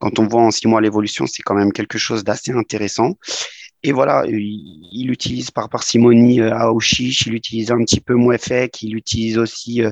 [0.00, 3.16] quand on voit en six mois l'évolution, c'est quand même quelque chose d'assez intéressant.
[3.82, 6.52] Et voilà, il, utilise par parcimonie euh,
[7.00, 9.90] il utilise un petit peu Mouefek, il utilise aussi euh,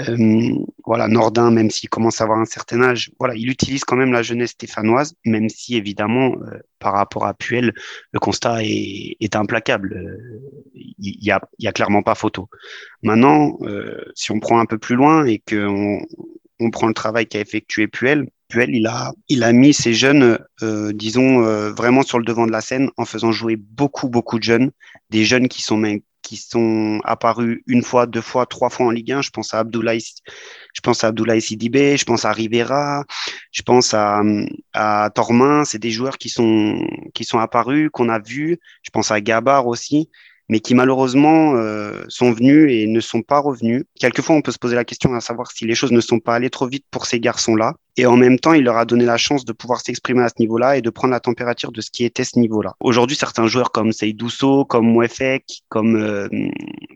[0.00, 0.50] euh,
[0.84, 3.10] voilà Nordin, même s'il commence à avoir un certain âge.
[3.18, 6.34] Voilà, il utilise quand même la jeunesse stéphanoise, même si évidemment,
[6.78, 7.72] par rapport à Puel,
[8.12, 10.18] le constat est, est implacable.
[10.74, 12.50] Il n'y a, y a clairement pas photo.
[13.02, 13.58] Maintenant,
[14.14, 16.02] si on prend un peu plus loin et qu'on
[16.60, 18.28] on prend le travail qu'a effectué Puel,
[18.68, 22.52] il a, il a mis ces jeunes, euh, disons, euh, vraiment sur le devant de
[22.52, 24.70] la scène en faisant jouer beaucoup, beaucoup de jeunes,
[25.10, 25.82] des jeunes qui sont,
[26.22, 29.22] qui sont apparus une fois, deux fois, trois fois en Ligue 1.
[29.22, 30.00] Je pense à Abdoulaye,
[30.74, 33.04] je pense à Abdoulaye Sidibé, je pense à Rivera,
[33.52, 34.22] je pense à,
[34.72, 35.64] à Tormin.
[35.64, 38.58] C'est des joueurs qui sont, qui sont apparus, qu'on a vus.
[38.82, 40.08] Je pense à Gabar aussi
[40.48, 43.84] mais qui malheureusement euh, sont venus et ne sont pas revenus.
[43.98, 46.34] Quelquefois, on peut se poser la question à savoir si les choses ne sont pas
[46.34, 47.74] allées trop vite pour ces garçons-là.
[47.96, 50.34] Et en même temps, il leur a donné la chance de pouvoir s'exprimer à ce
[50.40, 52.74] niveau-là et de prendre la température de ce qui était ce niveau-là.
[52.80, 56.28] Aujourd'hui, certains joueurs comme Seydousso, comme Mouefek, comme euh,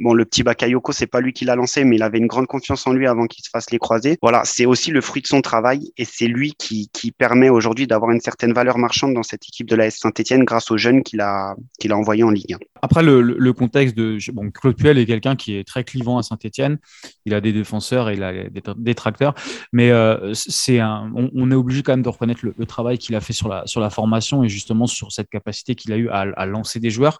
[0.01, 2.47] bon le petit Bakayoko, c'est pas lui qui l'a lancé, mais il avait une grande
[2.47, 4.19] confiance en lui avant qu'il se fasse les croisés.
[4.23, 8.11] Voilà, c'est aussi le fruit de son travail et c'est lui qui, permet aujourd'hui d'avoir
[8.11, 11.21] une certaine valeur marchande dans cette équipe de la S Saint-Etienne grâce aux jeunes qu'il
[11.21, 12.59] a qu'il a envoyés en Ligue 1.
[12.83, 16.23] Après le, le contexte de bon Claude Puel est quelqu'un qui est très clivant à
[16.23, 16.79] Saint-Etienne.
[17.25, 19.35] Il a des défenseurs et il a des détracteurs,
[19.73, 23.20] mais euh, c'est un on, est obligé quand même de reconnaître le, travail qu'il a
[23.20, 26.90] fait sur la, formation et justement sur cette capacité qu'il a eu à, lancer des
[26.90, 27.18] joueurs.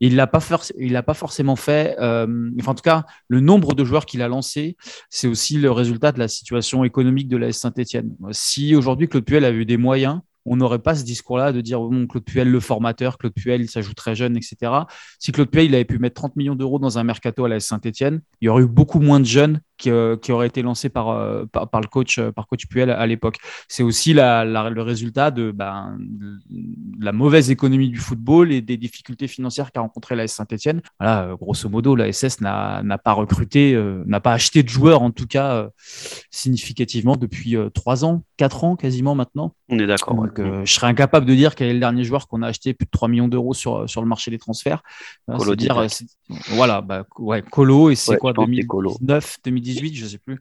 [0.00, 0.40] Il l'a pas
[0.78, 1.96] il pas forcément fait.
[1.98, 4.76] Euh, enfin, en tout cas, le nombre de joueurs qu'il a lancé,
[5.10, 8.14] c'est aussi le résultat de la situation économique de la Saint-Etienne.
[8.30, 11.80] Si aujourd'hui Claude Puel a eu des moyens, on n'aurait pas ce discours-là de dire
[11.80, 14.72] bon, Claude Puel, le formateur, Claude Puel, il s'ajoute très jeune, etc.
[15.18, 17.60] Si Claude Puel il avait pu mettre 30 millions d'euros dans un mercato à la
[17.60, 21.06] Saint-Etienne, il y aurait eu beaucoup moins de jeunes qui, aurait été lancé par,
[21.50, 23.38] par, le coach, par coach Puel à l'époque.
[23.68, 25.98] C'est aussi la, le résultat de, ben,
[27.00, 30.82] la mauvaise économie du football et des difficultés financières qu'a rencontré la Saint-Etienne.
[30.98, 35.26] Voilà, grosso modo, la SS n'a pas recruté, n'a pas acheté de joueurs, en tout
[35.26, 35.68] cas,
[36.30, 39.54] significativement depuis trois ans, quatre ans quasiment maintenant.
[39.68, 40.26] On est d'accord.
[40.36, 42.90] je serais incapable de dire quel est le dernier joueur qu'on a acheté plus de
[42.90, 44.82] 3 millions d'euros sur, sur le marché des transferts.
[45.26, 45.86] Colo dire,
[46.50, 49.38] voilà, bah, ouais, Colo, et c'est quoi, 2019,
[49.74, 50.40] 2018, je sais plus.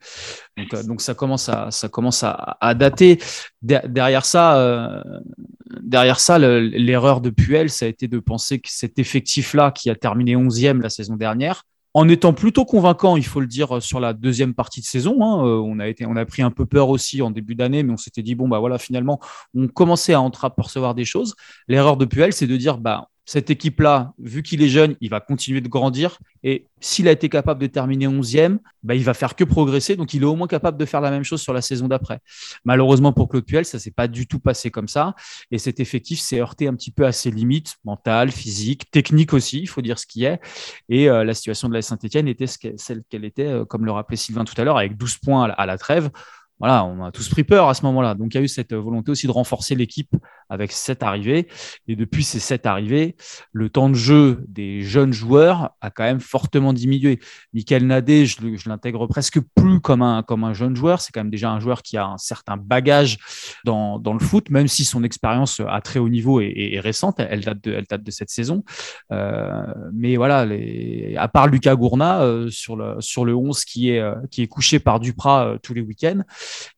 [0.58, 3.20] Donc, euh, donc, ça commence à, ça commence à, dater.
[3.62, 5.04] derrière ça, euh,
[5.82, 9.96] derrière ça, l'erreur de Puel, ça a été de penser que cet effectif-là, qui a
[9.96, 11.63] terminé 11e la saison dernière,
[11.94, 15.24] en étant plutôt convaincant, il faut le dire, sur la deuxième partie de saison.
[15.24, 17.82] Hein, euh, on, a été, on a pris un peu peur aussi en début d'année,
[17.82, 19.20] mais on s'était dit, bon, bah voilà, finalement,
[19.56, 21.36] on commençait à entrer à percevoir des choses.
[21.68, 25.20] L'erreur de Puel, c'est de dire, bah, cette équipe-là, vu qu'il est jeune, il va
[25.20, 26.18] continuer de grandir.
[26.44, 29.98] Et s'il a été capable de terminer 11e, bah, il va faire que progresser.
[29.98, 32.22] Donc, il est au moins capable de faire la même chose sur la saison d'après.
[32.63, 35.13] Malheureusement pour Claude Puel, ça ne s'est pas du tout passé comme ça.
[35.52, 39.60] Et cet effectif s'est heurté un petit peu à ses limites mentales, physiques, techniques aussi,
[39.60, 40.40] il faut dire ce qui est.
[40.88, 44.16] Et euh, la situation de la Saint-Etienne était celle qu'elle était, euh, comme le rappelait
[44.16, 46.12] Sylvain tout à l'heure, avec 12 points à la trêve
[46.60, 48.15] voilà, on a tous pris peur à ce moment-là.
[48.15, 50.15] Donc, il y a eu cette volonté aussi de renforcer l'équipe
[50.50, 51.48] avec cette arrivée.
[51.88, 53.15] Et depuis ces sept arrivées,
[53.52, 57.20] le temps de jeu des jeunes joueurs a quand même fortement diminué.
[57.54, 61.02] Michael Nadé, je, l'intègre presque plus comme un, comme un jeune joueur.
[61.02, 63.17] C'est quand même déjà un joueur qui a un certain bagage
[63.65, 67.20] dans, dans le foot, même si son expérience à très haut niveau est, récente.
[67.20, 68.63] Elle date, de, elle date de cette saison.
[69.12, 70.48] Euh, mais voilà,
[71.17, 74.48] à part Lucas Gourna euh, sur, le, sur le 11 qui est, euh, qui est
[74.48, 76.22] couché par Duprat tous les week-ends,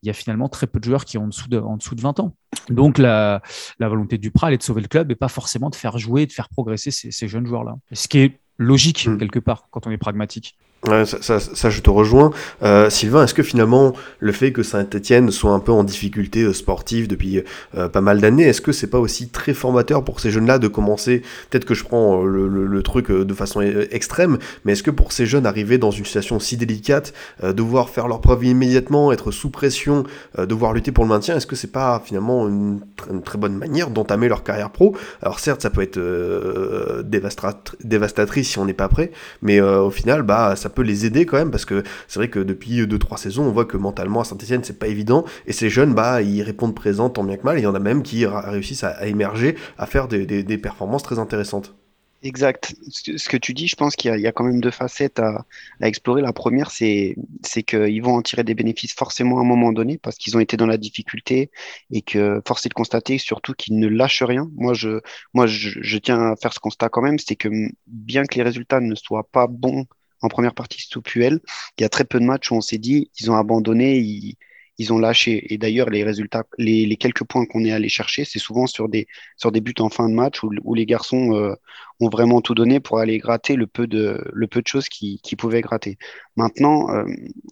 [0.01, 1.95] il y a finalement très peu de joueurs qui ont en dessous de, en dessous
[1.95, 2.35] de 20 ans.
[2.69, 3.41] Donc la,
[3.79, 6.25] volonté du Prat, elle est de sauver le club et pas forcément de faire jouer,
[6.25, 7.75] de faire progresser ces, ces jeunes joueurs-là.
[7.91, 9.17] Ce qui est logique hmm.
[9.17, 10.57] quelque part quand on est pragmatique.
[10.87, 12.31] Ouais, ça, ça, je te rejoins.
[12.63, 16.53] Euh, Sylvain, est-ce que finalement le fait que Saint-Etienne soit un peu en difficulté euh,
[16.53, 17.43] sportive depuis
[17.77, 20.69] euh, pas mal d'années, est-ce que c'est pas aussi très formateur pour ces jeunes-là de
[20.69, 23.59] commencer Peut-être que je prends le, truc de façon
[23.91, 27.13] extrême, mais est-ce que pour ces jeunes arriver dans une situation si délicate,
[27.43, 30.05] devoir faire leur preuve immédiatement, être sous pression,
[30.37, 32.79] devoir lutter pour le maintien, est-ce que c'est pas finalement une,
[33.11, 34.95] une, très bonne manière d'entamer leur carrière pro?
[35.21, 35.99] Alors certes, ça peut être
[37.03, 39.11] dévastatrice si on n'est pas prêt,
[39.41, 42.39] mais au final, bah ça peut les aider quand même parce que c'est vrai que
[42.39, 45.25] depuis 2-3 saisons, on voit que mentalement à Saint-Etienne, c'est pas évident.
[45.45, 47.59] Et ces jeunes, bah, ils répondent présents tant bien que mal.
[47.59, 51.75] il y en a même qui réussissent à, émerger, à faire des, performances très intéressantes.
[52.21, 52.75] Exact.
[52.89, 55.45] Ce que tu dis, je pense qu'il y, a quand même deux facettes à,
[55.81, 56.21] explorer.
[56.21, 57.15] La première, c'est
[57.65, 60.57] qu'ils vont en tirer des bénéfices forcément à un moment donné parce qu'ils ont été
[60.57, 61.49] dans la difficulté
[61.91, 64.49] et que force est de constater surtout qu'ils ne lâchent rien.
[64.55, 64.99] Moi, je,
[65.33, 67.47] moi je, tiens à faire ce constat quand même, c'est que
[67.87, 69.85] bien que les résultats ne soient pas bons
[70.21, 70.87] en première partie.
[70.95, 71.39] Il
[71.81, 73.97] y a très peu de matchs où on s'est dit ils ont abandonné,
[74.77, 75.53] ils, ont lâché.
[75.53, 79.07] Et d'ailleurs, les résultats, les, quelques points qu'on est allé chercher, c'est souvent sur des,
[79.35, 81.53] sur des buts en fin de match où, où les garçons euh,
[81.99, 85.19] ont vraiment tout donné pour aller gratter le peu de, le peu de choses qu'ils
[85.19, 85.97] qui pouvaient gratter.
[86.37, 87.03] Maintenant, euh,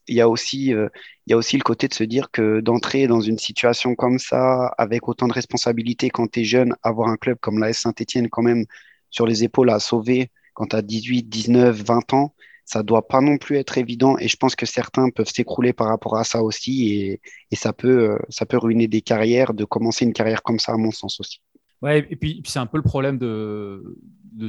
[0.07, 0.87] il y a aussi, euh,
[1.25, 4.19] il y a aussi le côté de se dire que d'entrer dans une situation comme
[4.19, 8.29] ça, avec autant de responsabilités quand tu es jeune, avoir un club comme l'AS Saint-Etienne
[8.29, 8.65] quand même
[9.09, 12.33] sur les épaules à sauver quand tu as 18, 19, 20 ans,
[12.67, 15.87] ça doit pas non plus être évident et je pense que certains peuvent s'écrouler par
[15.87, 17.21] rapport à ça aussi et,
[17.55, 20.77] ça peut euh, ça peut ruiner des carrières de commencer une carrière comme ça à
[20.77, 21.41] mon sens aussi.
[21.81, 23.95] Ouais, et puis, c'est un peu le problème de,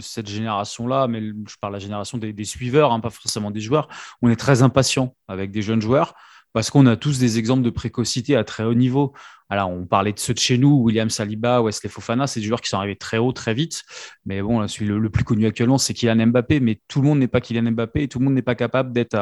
[0.01, 3.61] cette génération-là, mais je parle de la génération des, des suiveurs, hein, pas forcément des
[3.61, 3.89] joueurs.
[4.21, 6.15] On est très impatient avec des jeunes joueurs
[6.59, 9.13] parce qu'on a tous des exemples de précocité à très haut niveau.
[9.49, 12.61] Alors, on parlait de ceux de chez nous, William Saliba, Wesley Fofana, c'est des joueurs
[12.61, 13.85] qui sont arrivés très haut, très vite.
[14.27, 16.59] Mais bon, le, plus connu actuellement, c'est Kylian Mbappé.
[16.59, 18.93] Mais tout le monde n'est pas Kylian Mbappé et tout le monde n'est pas capable
[18.93, 19.15] d'être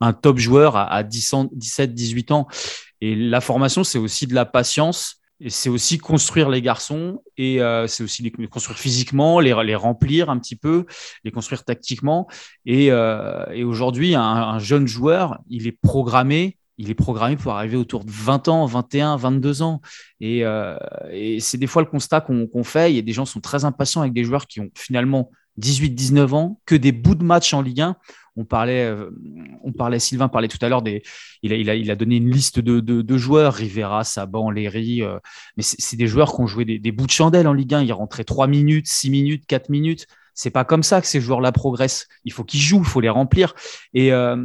[0.00, 2.46] un, top joueur à, 17, 18 ans.
[3.00, 5.16] Et la formation, c'est aussi de la patience.
[5.40, 9.74] Et c'est aussi construire les garçons et euh, c'est aussi les construire physiquement, les, les,
[9.74, 10.84] remplir un petit peu,
[11.24, 12.28] les construire tactiquement.
[12.66, 18.04] Et, euh, aujourd'hui, un, jeune joueur, il est programmé il est programmé pour arriver autour
[18.04, 19.80] de 20 ans, 21, 22 ans.
[20.22, 20.76] Euh,
[21.10, 22.92] et, c'est des fois le constat qu'on fait.
[22.92, 25.30] Il y a des gens qui sont très impatients avec des joueurs qui ont finalement
[25.58, 27.96] 18, 19 ans, que des bouts de match en Ligue 1.
[28.36, 29.10] On parlait, euh,
[29.62, 30.82] on parlait Sylvain parlait tout à l'heure.
[31.42, 35.02] Il a, donné une liste de, de, joueurs, Rivera, Saban, Léry.
[35.02, 35.18] Euh,
[35.58, 37.82] mais c'est des joueurs qui ont joué des, des, bouts de chandelle en Ligue 1.
[37.82, 40.06] Ils rentraient 3 minutes, 6 minutes, 4 minutes.
[40.34, 42.08] C'est pas comme ça que ces joueurs-là progressent.
[42.24, 43.54] Il faut qu'ils jouent, il faut les remplir.
[43.94, 44.36] Et, euh,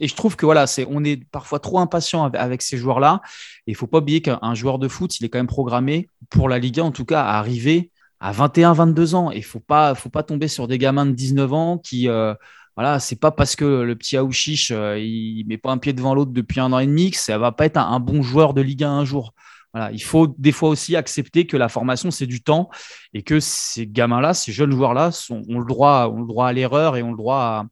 [0.00, 3.20] je trouve que voilà, on est parfois trop impatient avec ces joueurs-là.
[3.66, 6.48] Et il faut pas oublier qu'un joueur de foot, il est quand même programmé pour
[6.48, 9.30] la Ligue 1, en tout cas, à arriver à 21, 22 ans.
[9.30, 12.34] Et il faut pas, faut pas tomber sur des gamins de 19 ans qui, euh,
[12.78, 16.14] voilà, c'est pas parce que le petit Aouchiche, euh, il met pas un pied devant
[16.14, 18.60] l'autre depuis un an et demi que ça va pas être un, bon joueur de
[18.60, 19.34] Ligue 1 un jour.
[19.74, 22.70] Voilà, il faut des fois aussi accepter que la formation c'est du temps
[23.12, 26.96] et que ces gamins-là, ces jeunes joueurs-là, ont le droit, ont le droit à l'erreur
[26.96, 27.66] et ont le droit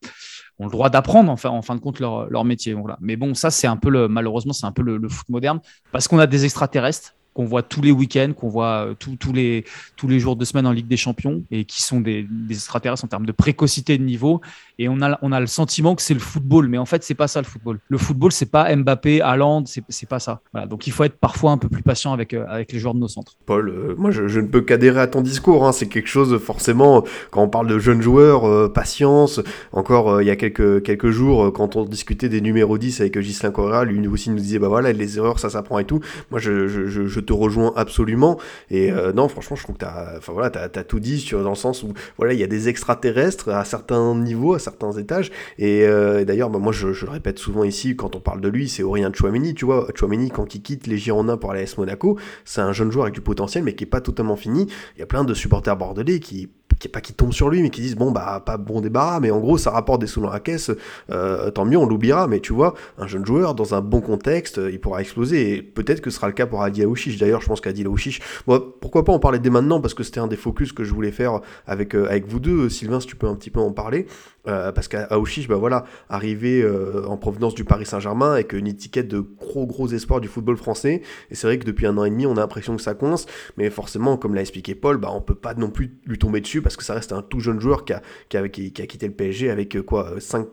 [0.59, 2.73] ont le droit d'apprendre en fin, en fin de compte leur, métier.
[2.73, 2.97] Voilà.
[3.01, 5.61] Mais bon, ça c'est un peu le, malheureusement c'est un peu le foot moderne
[5.93, 9.66] parce qu'on a des extraterrestres qu'on voit tous les week-ends, qu'on voit euh, tous les,
[9.96, 13.05] tous les jours de semaine en Ligue des Champions et qui sont des, des extraterrestres
[13.05, 14.40] en termes de précocité de niveau.
[14.79, 17.14] Et on a, on a le sentiment que c'est le football, mais en fait, c'est
[17.14, 17.79] pas ça le football.
[17.88, 20.40] Le football, c'est pas Mbappé, Haaland, c'est pas ça.
[20.53, 22.94] Voilà, donc il faut être parfois un peu plus patient avec, euh, avec les joueurs
[22.94, 23.35] de nos centres.
[23.44, 25.66] Paul, euh, moi je, je, ne peux qu'adhérer à ton discours.
[25.66, 25.72] Hein.
[25.72, 29.42] C'est quelque chose, forcément, quand on parle de jeunes joueurs, patience.
[29.72, 33.51] Encore il y a quelques, quelques jours, quand on discutait des numéros 10 avec Gislain
[33.51, 36.01] Correa, lui aussi nous disait bah voilà, les erreurs, ça s'apprend et tout.
[36.31, 38.39] Moi je, je, je te rejoins absolument.
[38.71, 41.43] Et euh, non, franchement, je trouve que tu as, enfin, voilà, as, tout dit sur,
[41.43, 44.93] dans le sens où voilà, il y a des extraterrestres à certains niveaux, à certains
[44.93, 45.31] étages.
[45.59, 48.69] Et, euh, d'ailleurs, bah, moi, je, le répète souvent ici, quand on parle de lui,
[48.69, 49.55] c'est Aurélien Chouameni.
[49.55, 52.73] Tu vois, Chouameni, quand il quitte les Girondins pour aller à S Monaco, c'est un
[52.73, 54.67] jeune joueur avec du potentiel, mais qui est pas totalement fini.
[54.97, 57.71] Il y a plein de supporters bordelais qui qui pas qui tombent sur lui, mais
[57.71, 60.31] qui disent bon bah pas bon débarras, mais en gros ça rapporte des sous dans
[60.31, 60.71] la caisse,
[61.11, 64.61] euh, tant mieux on l'oubliera, mais tu vois un jeune joueur dans un bon contexte,
[64.71, 67.19] il pourra exploser et peut-être que ce sera le cas pour Adi Aouchiche.
[67.19, 70.21] D'ailleurs je pense qu'Adi Aouchiche, bon, pourquoi pas en parler dès maintenant parce que c'était
[70.21, 73.17] un des focus que je voulais faire avec euh, avec vous deux, Sylvain si tu
[73.17, 74.07] peux un petit peu en parler.
[74.49, 79.09] Euh, parce qu'Aouchiche, bah voilà, arrivé euh, en provenance du Paris Saint-Germain avec une étiquette
[79.09, 81.03] de gros gros espoir du football français.
[81.31, 83.27] Et c'est vrai que depuis un an et demi, on a l'impression que ça coince.
[83.57, 86.63] Mais forcément, comme l'a expliqué Paul, bah on peut pas non plus lui tomber dessus
[86.63, 89.83] parce que ça reste un tout jeune joueur qui a quitté le PSG avec euh,
[89.83, 90.47] quoi 5,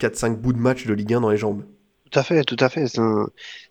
[0.00, 1.62] 4-5 bouts de match de Ligue 1 dans les jambes.
[2.14, 2.86] Tout à fait, tout à fait.
[2.86, 3.26] C'est un,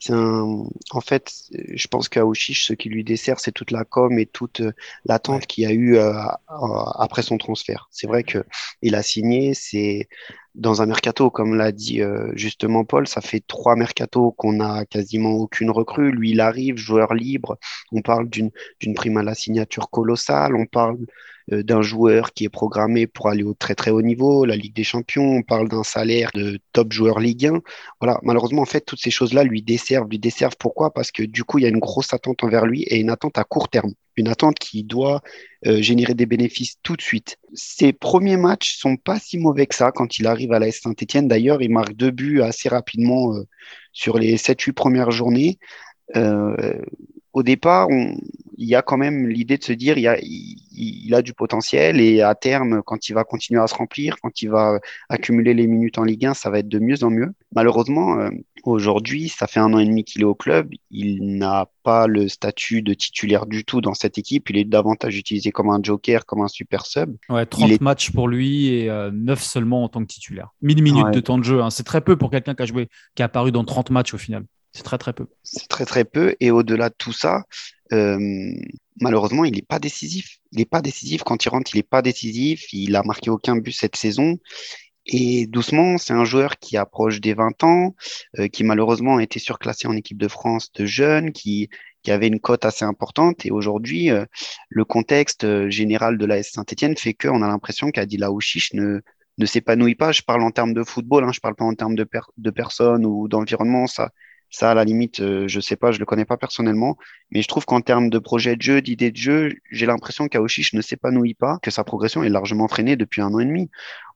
[0.10, 1.32] un, en fait,
[1.74, 4.74] je pense qu'à Ouchiche, ce qui lui dessert, c'est toute la com et toute euh,
[5.06, 6.12] l'attente qu'il y a eu euh,
[6.48, 7.88] après son transfert.
[7.92, 8.44] C'est vrai que
[8.82, 10.10] il a signé, c'est
[10.56, 14.86] dans un mercato, comme l'a dit euh, justement Paul, ça fait trois mercatos qu'on a
[14.86, 16.12] quasiment aucune recrue.
[16.12, 17.58] Lui, il arrive, joueur libre.
[17.94, 18.52] On parle d'une
[18.94, 20.56] prime à la signature colossale.
[20.56, 20.98] On parle
[21.50, 24.84] d'un joueur qui est programmé pour aller au très très haut niveau, la Ligue des
[24.84, 27.62] Champions, on parle d'un salaire de top joueur Ligue 1.
[28.00, 30.10] Voilà, malheureusement, en fait, toutes ces choses-là lui desservent.
[30.10, 30.94] Lui desservent pourquoi?
[30.94, 33.38] Parce que du coup, il y a une grosse attente envers lui et une attente
[33.38, 33.94] à court terme.
[34.16, 35.22] Une attente qui doit
[35.66, 37.38] euh, générer des bénéfices tout de suite.
[37.54, 41.28] Ses premiers matchs sont pas si mauvais que ça quand il arrive à la Saint-Etienne.
[41.28, 43.48] D'ailleurs, il marque deux buts assez rapidement euh,
[43.92, 45.58] sur les 7-8 premières journées.
[46.16, 46.74] Euh,
[47.34, 48.15] au départ, on,
[48.58, 52.00] il y a quand même l'idée de se dire il, a, il, a du potentiel
[52.00, 55.67] et à terme, quand il va continuer à se remplir, quand il va accumuler les
[55.67, 57.34] minutes en Ligue 1, ça va être de mieux en mieux.
[57.56, 58.30] Malheureusement, euh,
[58.63, 60.69] aujourd'hui, ça fait un an et demi qu'il est au club.
[60.91, 64.50] Il n'a pas le statut de titulaire du tout dans cette équipe.
[64.50, 67.15] Il est davantage utilisé comme un joker, comme un super sub.
[67.30, 70.50] Ouais, 30 matchs pour lui et 9 euh, seulement en tant que titulaire.
[70.62, 71.69] 1000 minutes de temps de jeu, hein.
[71.69, 74.17] c'est très peu pour quelqu'un qui a joué, qui a apparu dans 30 matchs au
[74.17, 74.46] final.
[74.74, 75.28] C'est très très peu.
[75.44, 76.36] C'est très très peu.
[76.40, 77.44] Et au-delà de tout ça,
[77.94, 78.18] euh,
[79.00, 80.40] malheureusement, il n'est pas décisif.
[80.52, 81.24] Il n'est pas décisif.
[81.24, 82.74] Quand il rentre, il n'est pas décisif.
[82.74, 84.40] Il a marqué aucun but cette saison.
[85.06, 87.96] Et doucement, c'est un joueur qui approche des 20 ans,
[88.40, 91.70] euh, qui malheureusement a été surclassé en équipe de France de jeunes, qui,
[92.08, 93.46] avait une cote assez importante.
[93.46, 94.26] Et aujourd'hui, euh,
[94.70, 99.02] le contexte général de l'AS Saint-Etienne fait qu'on a l'impression qu'Adila Ouchiche ne,
[99.38, 100.12] ne s'épanouit pas.
[100.12, 102.08] Je parle en termes de football, hein, je parle pas en termes de,
[102.38, 103.88] de personnes ou d'environnement.
[103.88, 104.12] Ça,
[104.54, 106.96] ça, à la limite, euh, je sais pas, je le connais pas personnellement,
[107.32, 110.74] mais je trouve qu'en termes de projet de jeu, d'idée de jeu, j'ai l'impression qu'Aoshish
[110.74, 113.72] ne s'épanouit pas, que sa progression est largement freinée depuis un an et demi.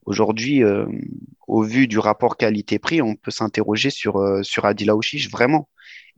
[0.06, 0.86] Aujourd'hui, euh,
[1.48, 4.92] au vu du rapport qualité-prix, on peut s'interroger sur, euh, sur Adil
[5.32, 5.70] vraiment.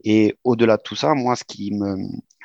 [0.04, 1.96] Et au-delà de tout ça, moi, ce qui me,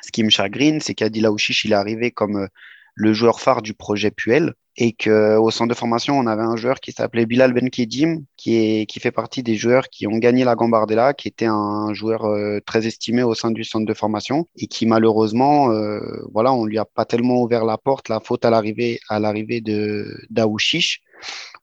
[0.02, 2.48] ce qui me chagrine, c'est qu'Adil Aouchiche, il est arrivé comme
[2.94, 6.80] le joueur phare du projet Puel et qu'au centre de formation, on avait un joueur
[6.80, 10.54] qui s'appelait Bilal Benkedim, qui, est, qui fait partie des joueurs qui ont gagné la
[10.54, 14.66] Gambardella, qui était un joueur euh, très estimé au sein du centre de formation et
[14.66, 16.00] qui malheureusement, euh,
[16.32, 19.62] voilà, on lui a pas tellement ouvert la porte, la faute à l'arrivée à l'arrivée
[19.62, 21.00] de d'Aouchiche.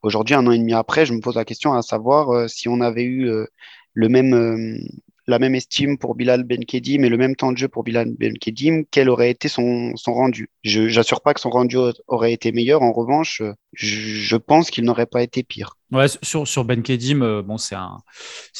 [0.02, 2.68] Aujourd'hui, un an et demi après, je me pose la question à savoir euh, si
[2.68, 3.30] on avait eu
[3.92, 4.80] le même
[5.26, 8.82] la même estime pour Bilal Benkedim et le même temps de jeu pour Bilal Benkedim,
[8.90, 10.50] quel aurait été son, son rendu?
[10.62, 12.82] Je n'assure pas que son rendu aurait été meilleur.
[12.82, 15.76] En revanche, je, pense qu'il n'aurait pas été pire.
[15.90, 17.76] Ouais, sur, sur Benkedim, euh, bon, c'est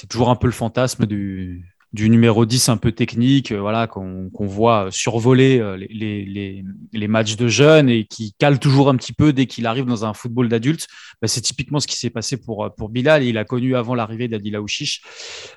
[0.08, 4.28] toujours un peu le fantasme du, du numéro 10 un peu technique, euh, voilà, qu'on
[4.40, 9.12] voit survoler euh, les, les, les, matchs de jeunes et qui cale toujours un petit
[9.12, 10.88] peu dès qu'il arrive dans un football d'adulte.
[11.22, 13.22] Bah, c'est typiquement ce qui s'est passé pour, pour Bilal.
[13.22, 15.02] Il a connu avant l'arrivée d'Adila Ouchiche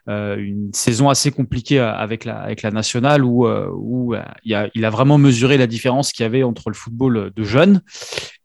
[0.08, 4.14] euh, une saison assez compliquée avec la, avec la nationale où, où
[4.46, 7.44] il, a, il a vraiment mesuré la différence qu'il y avait entre le football de
[7.44, 7.82] jeunes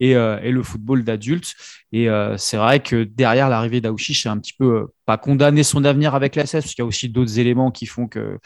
[0.00, 1.52] et, le football d'adulte.
[1.92, 6.14] Et c'est vrai que derrière l'arrivée d'Aouchiche, c'est un petit peu pas condamné son avenir
[6.14, 8.38] avec la parce qu'il y a aussi d'autres éléments qui font que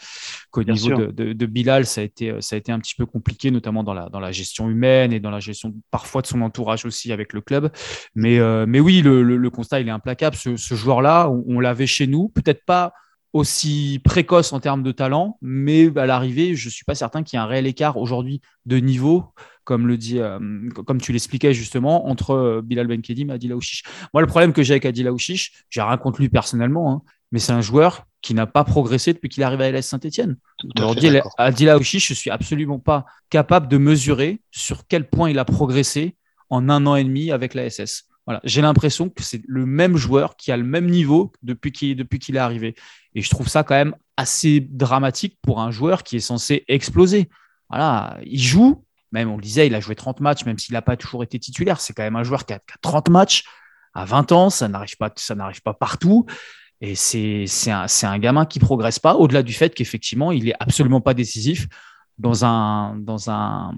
[0.51, 3.83] qu'au niveau de, Bilal, ça a été ça a été un petit peu compliqué, notamment
[3.83, 7.11] dans la dans la gestion humaine et dans la gestion parfois de son entourage aussi
[7.11, 7.71] avec le club.
[8.15, 10.35] Mais mais oui, le, constat il est implacable.
[10.35, 12.93] Ce, joueur-là, on l'avait chez nous, peut-être pas
[13.33, 17.37] aussi précoce en termes de talent, mais à l'arrivée, je ne suis pas certain qu'il
[17.37, 19.33] y ait un réel écart aujourd'hui de niveau,
[19.67, 20.39] comme, le dit, euh,
[20.85, 23.83] comme tu l'expliquais justement, entre euh, Bilal Benkedim et Adil Aouchiche.
[24.13, 27.01] Moi, le problème que j'ai avec Adil Aouchiche, j'ai rien contre lui personnellement, hein,
[27.33, 30.37] mais c'est un joueur qui n'a pas progressé depuis qu'il est arrivé à LS Saint-Etienne.
[30.77, 35.37] Aujourd'hui, Adil Aouchiche, je ne suis absolument pas capable de mesurer sur quel point il
[35.37, 36.15] a progressé
[36.49, 38.05] en un an et demi avec la SS.
[38.25, 41.97] Voilà, j'ai l'impression que c'est le même joueur qui a le même niveau depuis qu'il
[41.97, 42.73] depuis qu'il est arrivé.
[43.15, 47.29] Et je trouve ça quand même assez dramatique pour un joueur qui est censé exploser.
[47.69, 50.81] Voilà, il joue, même on le disait, il a joué 30 matchs, même s'il n'a
[50.81, 51.79] pas toujours été titulaire.
[51.79, 53.43] C'est quand même un joueur qui a, 30 matchs
[53.93, 56.25] à 20 ans, ça n'arrive pas, ça n'arrive pas partout.
[56.81, 61.01] Et c'est un, un gamin qui progresse pas, au-delà du fait qu'effectivement, il est absolument
[61.01, 61.67] pas décisif
[62.17, 63.73] dans un, dans un,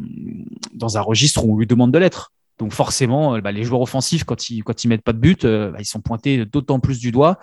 [0.74, 2.32] dans un registre où on lui demande de l'être.
[2.58, 5.46] Donc forcément, euh, bah, les joueurs offensifs, quand ils quand ils mettent pas de but,
[5.46, 7.39] euh, bah, ils sont pointés d'autant plus du doigt.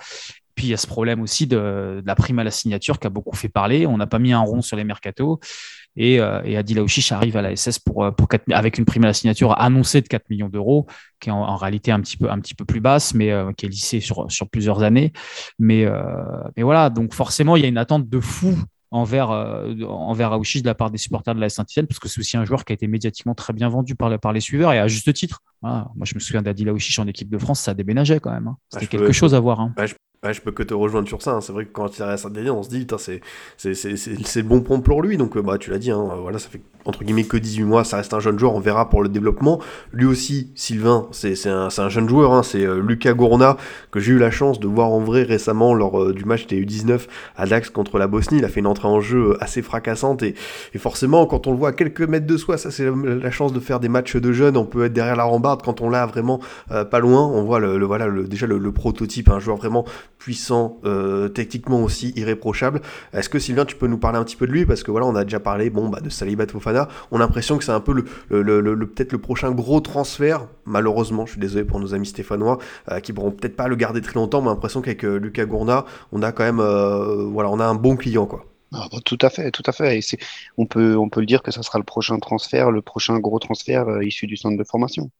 [0.55, 3.11] Puis il y a ce problème aussi de, la prime à la signature qui a
[3.11, 3.87] beaucoup fait parler.
[3.87, 5.39] On n'a pas mis un rond sur les mercatos.
[5.97, 9.13] Et, euh, et Adil arrive à la SS pour, pour avec une prime à la
[9.13, 10.87] signature annoncée de 4 millions d'euros,
[11.21, 13.69] qui est en, réalité un petit peu, un petit peu plus basse, mais qui est
[13.69, 15.13] lissée sur, sur plusieurs années.
[15.59, 15.87] Mais,
[16.57, 18.57] mais voilà, donc forcément, il y a une attente de fou
[18.91, 22.21] envers, euh, envers Aouchiche de la part des supporters de la Saint-Etienne, parce que c'est
[22.21, 24.79] aussi un joueur qui a été médiatiquement très bien vendu par, par les suiveurs et
[24.79, 25.43] à juste titre.
[25.63, 28.49] moi, je me souviens d'Adil Aouchiche en équipe de France, ça déménageait quand même.
[28.49, 28.57] Hein.
[28.71, 29.61] C'était quelque chose à voir.
[29.61, 29.75] Hein.
[30.25, 31.33] Je peux que te rejoindre sur ça.
[31.33, 31.41] Hein.
[31.41, 32.87] C'est vrai que quand il est à Saint-Denis, on se dit,
[33.57, 35.17] c'est, bon point pour lui.
[35.17, 37.85] Donc, euh, bah, tu l'as dit, hein, voilà, ça fait entre guillemets que 18 mois,
[37.85, 39.61] ça reste un jeune joueur, on verra pour le développement.
[39.93, 42.43] Lui aussi, Sylvain, c'est, un, un, jeune joueur, hein.
[42.43, 43.57] c'est euh, Lucas Gourna,
[43.91, 46.65] que j'ai eu la chance de voir en vrai récemment lors euh, du match des
[46.65, 48.39] U19 à Dax contre la Bosnie.
[48.39, 50.35] Il a fait une entrée en jeu assez fracassante et,
[50.75, 53.53] et forcément, quand on le voit à quelques mètres de soi, ça c'est la, chance
[53.53, 54.57] de faire des matchs de jeunes.
[54.57, 57.27] On peut être derrière la rambarde quand on l'a vraiment pas loin.
[57.27, 59.85] On voit le, voilà, déjà le, prototype, un joueur vraiment
[60.19, 62.81] puissant, euh, techniquement aussi irréprochable.
[63.13, 64.67] Est-ce que Sylvain, tu peux nous parler un petit peu de lui?
[64.67, 66.11] Parce que voilà, on a déjà parlé bon, bah, de
[66.51, 66.89] Fofana.
[67.11, 70.47] On a l'impression que c'est un peu le, peut-être le prochain gros transfert.
[70.65, 72.59] Malheureusement, je suis désolé pour nos amis stéphanois
[72.91, 75.85] euh, qui pourront peut-être pas le garder très longtemps, mais l'impression qu'avec euh, Lucas Gourna,
[76.13, 78.45] on a quand même voilà, on a un bon client quoi.
[78.73, 79.99] Ah, bah, tout à fait, tout à fait.
[79.99, 80.19] Et
[80.59, 83.39] on peut, on peut le dire que ça sera le prochain transfert, le prochain gros
[83.39, 85.11] transfert euh, issu du centre de formation.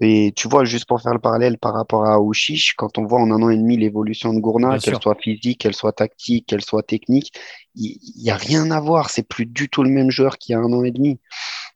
[0.00, 3.20] Et tu vois, juste pour faire le parallèle par rapport à Ouchiche, quand on voit
[3.20, 6.64] en un an et demi l'évolution de Gourna, qu'elle soit physique, qu'elle soit tactique, qu'elle
[6.64, 7.32] soit technique,
[7.74, 9.10] il n'y a rien à voir.
[9.10, 11.20] C'est plus du tout le même joueur qu'il y a un an et demi.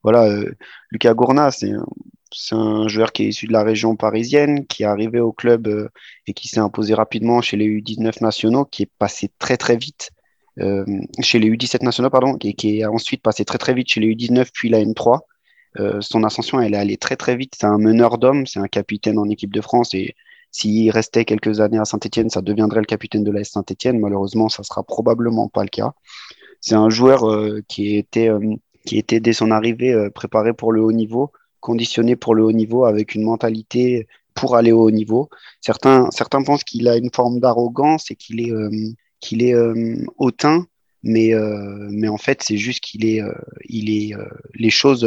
[0.02, 0.54] Voilà, euh,
[0.90, 1.72] Lucas Gourna, c'est
[2.32, 5.68] c'est un joueur qui est issu de la région parisienne, qui est arrivé au club
[5.68, 5.88] euh,
[6.26, 10.11] et qui s'est imposé rapidement chez les U19 nationaux, qui est passé très très vite
[10.59, 14.49] chez les U17 nationaux, pardon, qui, est ensuite passé très très vite chez les U19
[14.53, 15.21] puis la N3.
[15.79, 17.55] Euh, son ascension, elle est allée très très vite.
[17.59, 20.14] C'est un meneur d'hommes, c'est un capitaine en équipe de France et
[20.51, 24.01] s'il restait quelques années à Saint-Etienne, ça deviendrait le capitaine de la Saint-Etienne.
[24.01, 25.92] Malheureusement, ça sera probablement pas le cas.
[26.61, 28.31] C'est un joueur euh, qui était
[28.87, 32.85] qui était dès son arrivée préparé pour le haut niveau, conditionné pour le haut niveau
[32.85, 35.29] avec une mentalité pour aller au haut niveau.
[35.61, 38.53] Certains, certains pensent qu'il a une forme d'arrogance et qu'il est,
[39.26, 40.66] qu'il est euh, hautain,
[41.02, 43.32] mais, euh, mais en fait, c'est juste qu'il est, euh,
[43.68, 44.14] il est
[44.54, 45.06] les choses,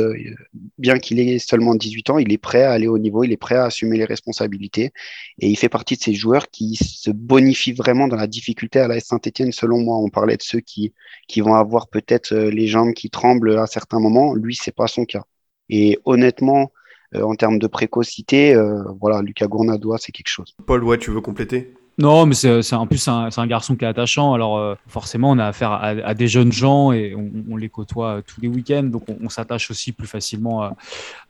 [0.77, 3.37] bien qu'il ait seulement 18 ans, il est prêt à aller au niveau, il est
[3.37, 4.91] prêt à assumer les responsabilités.
[5.39, 8.87] Et il fait partie de ces joueurs qui se bonifient vraiment dans la difficulté à
[8.87, 9.97] la Saint-Etienne, selon moi.
[9.97, 10.93] On parlait de ceux qui,
[11.27, 14.33] qui vont avoir peut-être les jambes qui tremblent à certains moments.
[14.35, 15.23] Lui, c'est pas son cas.
[15.69, 16.71] Et honnêtement,
[17.13, 18.55] en termes de précocité,
[19.01, 20.55] voilà, Lucas Gournadois, c'est quelque chose.
[20.65, 21.73] Paul, ouais, tu veux compléter?
[21.99, 24.33] Non, mais c'est en plus c'est un, garçon qui est attachant.
[24.33, 28.21] Alors euh, forcément, on a affaire à, des jeunes gens et on, les côtoie euh,
[28.25, 30.63] tous les week-ends, donc on, s'attache aussi plus facilement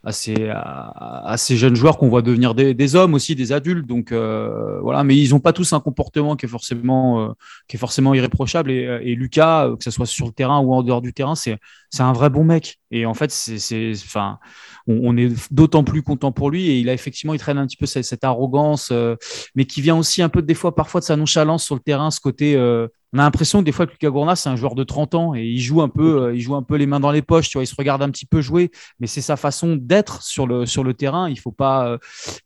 [0.04, 3.86] à, ces, à, ces, jeunes joueurs qu'on voit devenir des, hommes aussi, des adultes.
[3.86, 7.34] Donc euh, voilà, mais ils n'ont pas tous un comportement qui est forcément
[7.66, 8.70] qui est forcément irréprochable.
[8.70, 11.58] Et, et, Lucas, que ce soit sur le terrain ou en dehors du terrain, c'est
[11.98, 12.79] un vrai bon mec.
[12.90, 14.38] Et en fait, c'est, enfin,
[14.86, 16.68] on, est d'autant plus content pour lui.
[16.68, 19.16] Et il a effectivement, il traîne un petit peu cette, arrogance, euh,
[19.54, 22.10] mais qui vient aussi un peu des fois, parfois de sa nonchalance sur le terrain,
[22.10, 24.74] ce côté, euh, on a l'impression que des fois que Lucas Gourna c'est un joueur
[24.74, 27.00] de 30 ans et il joue un peu euh, il joue un peu les mains
[27.00, 28.70] dans les poches tu vois il se regarde un petit peu jouer
[29.00, 31.28] mais c'est sa façon d'être sur le sur le terrain.
[31.28, 31.98] Il faut pas euh,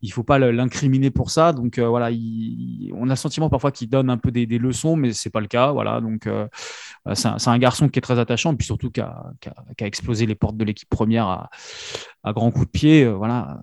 [0.03, 1.53] il faut pas l'incriminer pour ça.
[1.53, 2.11] Donc euh, voilà
[2.93, 5.41] on a le sentiment parfois qu'il donne un peu des, des, leçons mais c'est pas
[5.41, 6.01] le cas voilà.
[6.01, 6.29] Donc
[7.13, 9.87] c'est un, un, garçon qui est très attachant et puis surtout qui a, qui a,
[9.87, 11.51] explosé les portes de l'équipe première à,
[12.25, 13.07] à grands coups de pied.
[13.07, 13.61] voilà,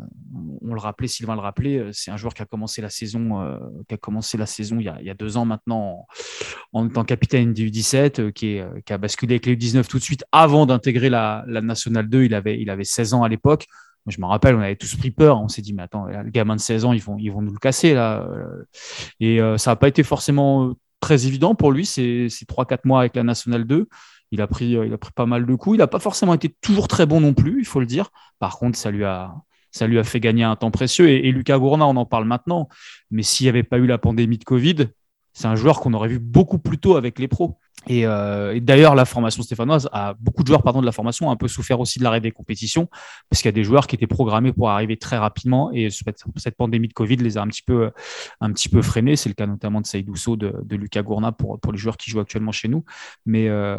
[0.61, 3.95] on le rappelait, Sylvain le rappelait, c'est un joueur qui a commencé la saison, qui
[3.95, 6.05] a commencé la saison il y a, deux ans maintenant
[6.71, 9.97] en, tant que capitaine du 17, qui, est, qui a basculé avec les U19 tout
[9.97, 12.23] de suite avant d'intégrer la, la Nationale 2.
[12.23, 13.67] Il avait, il avait 16 ans à l'époque
[14.07, 15.39] je me rappelle, on avait tous pris peur.
[15.41, 17.53] On s'est dit, mais attends, le gamin de 16 ans, ils vont, ils vont nous
[17.53, 18.27] le casser là.
[19.19, 22.79] Et euh, ça n'a pas été forcément euh, très évident pour lui, ces, ces 3-4
[22.85, 23.87] mois avec la Nationale 2.
[24.31, 25.75] Il a, pris, euh, il a pris pas mal de coups.
[25.75, 28.09] Il n'a pas forcément été toujours très bon non plus, il faut le dire.
[28.39, 29.35] Par contre, ça lui a,
[29.71, 31.09] ça lui a fait gagner un temps précieux.
[31.09, 32.69] Et, et Lucas Gourna, on en parle maintenant.
[33.09, 34.87] Mais s'il n'y avait pas eu la pandémie de Covid,
[35.33, 37.57] c'est un joueur qu'on aurait vu beaucoup plus tôt avec les pros.
[37.89, 41.31] Euh, et, d'ailleurs, la formation stéphanoise a beaucoup de joueurs pardon de la formation ont
[41.31, 42.87] un peu souffert aussi de l'arrêt des compétitions
[43.29, 46.57] parce qu'il y a des joueurs qui étaient programmés pour arriver très rapidement et cette
[46.57, 47.91] pandémie de Covid les a un petit peu
[48.39, 49.15] un petit peu freinés.
[49.15, 52.11] C'est le cas notamment de Saïd de, de, Lucas Gourna pour pour les joueurs qui
[52.11, 52.83] jouent actuellement chez nous.
[53.25, 53.77] Mais euh,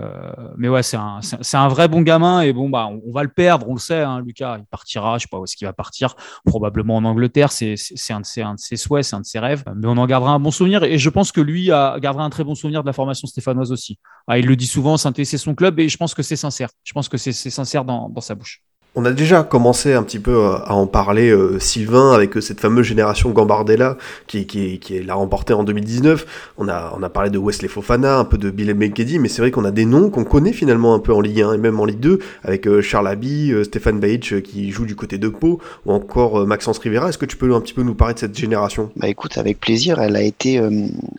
[0.56, 1.20] mais ouais, c'est un
[1.54, 4.00] un vrai bon gamin et bon bah on, va le perdre, on le sait.
[4.00, 7.52] Hein, Lucas, il partira, je sais pas où est-ce qu'il va partir, probablement en Angleterre.
[7.52, 7.76] C'est
[8.10, 8.26] un de
[8.56, 9.64] ses souhaits, c'est un de ses rêves.
[9.76, 12.30] Mais on en gardera un bon souvenir et je pense que lui a, gardera un
[12.30, 13.81] très bon souvenir de la formation stéphanoise aussi.
[14.28, 16.70] Ah, il le dit souvent, saint c'est son club et je pense que c'est sincère.
[16.84, 18.62] Je pense que c'est sincère dans sa bouche.
[18.94, 22.42] On a déjà commencé un petit peu euh, à en parler, euh, Sylvain, avec euh,
[22.42, 26.52] cette fameuse génération Gambardella qui, qui, qui l'a remporté en 2019.
[26.58, 29.40] On a, on a parlé de Wesley Fofana, un peu de Bill Mekedi, mais c'est
[29.40, 31.80] vrai qu'on a des noms qu'on connaît finalement un peu en Ligue 1 et même
[31.80, 35.92] en Ligue 2, avec Charles Abbey, Stéphane Bajic qui joue du côté de Pau, ou
[35.92, 37.08] encore Maxence Rivera.
[37.08, 38.90] Est-ce que tu peux un petit peu nous parler de cette génération?
[38.96, 40.02] Bah écoute, avec plaisir.
[40.02, 40.60] Elle a été,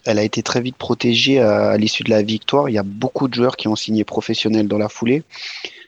[0.05, 2.69] elle a été très vite protégée à, à l'issue de la victoire.
[2.69, 5.23] Il y a beaucoup de joueurs qui ont signé professionnels dans la foulée.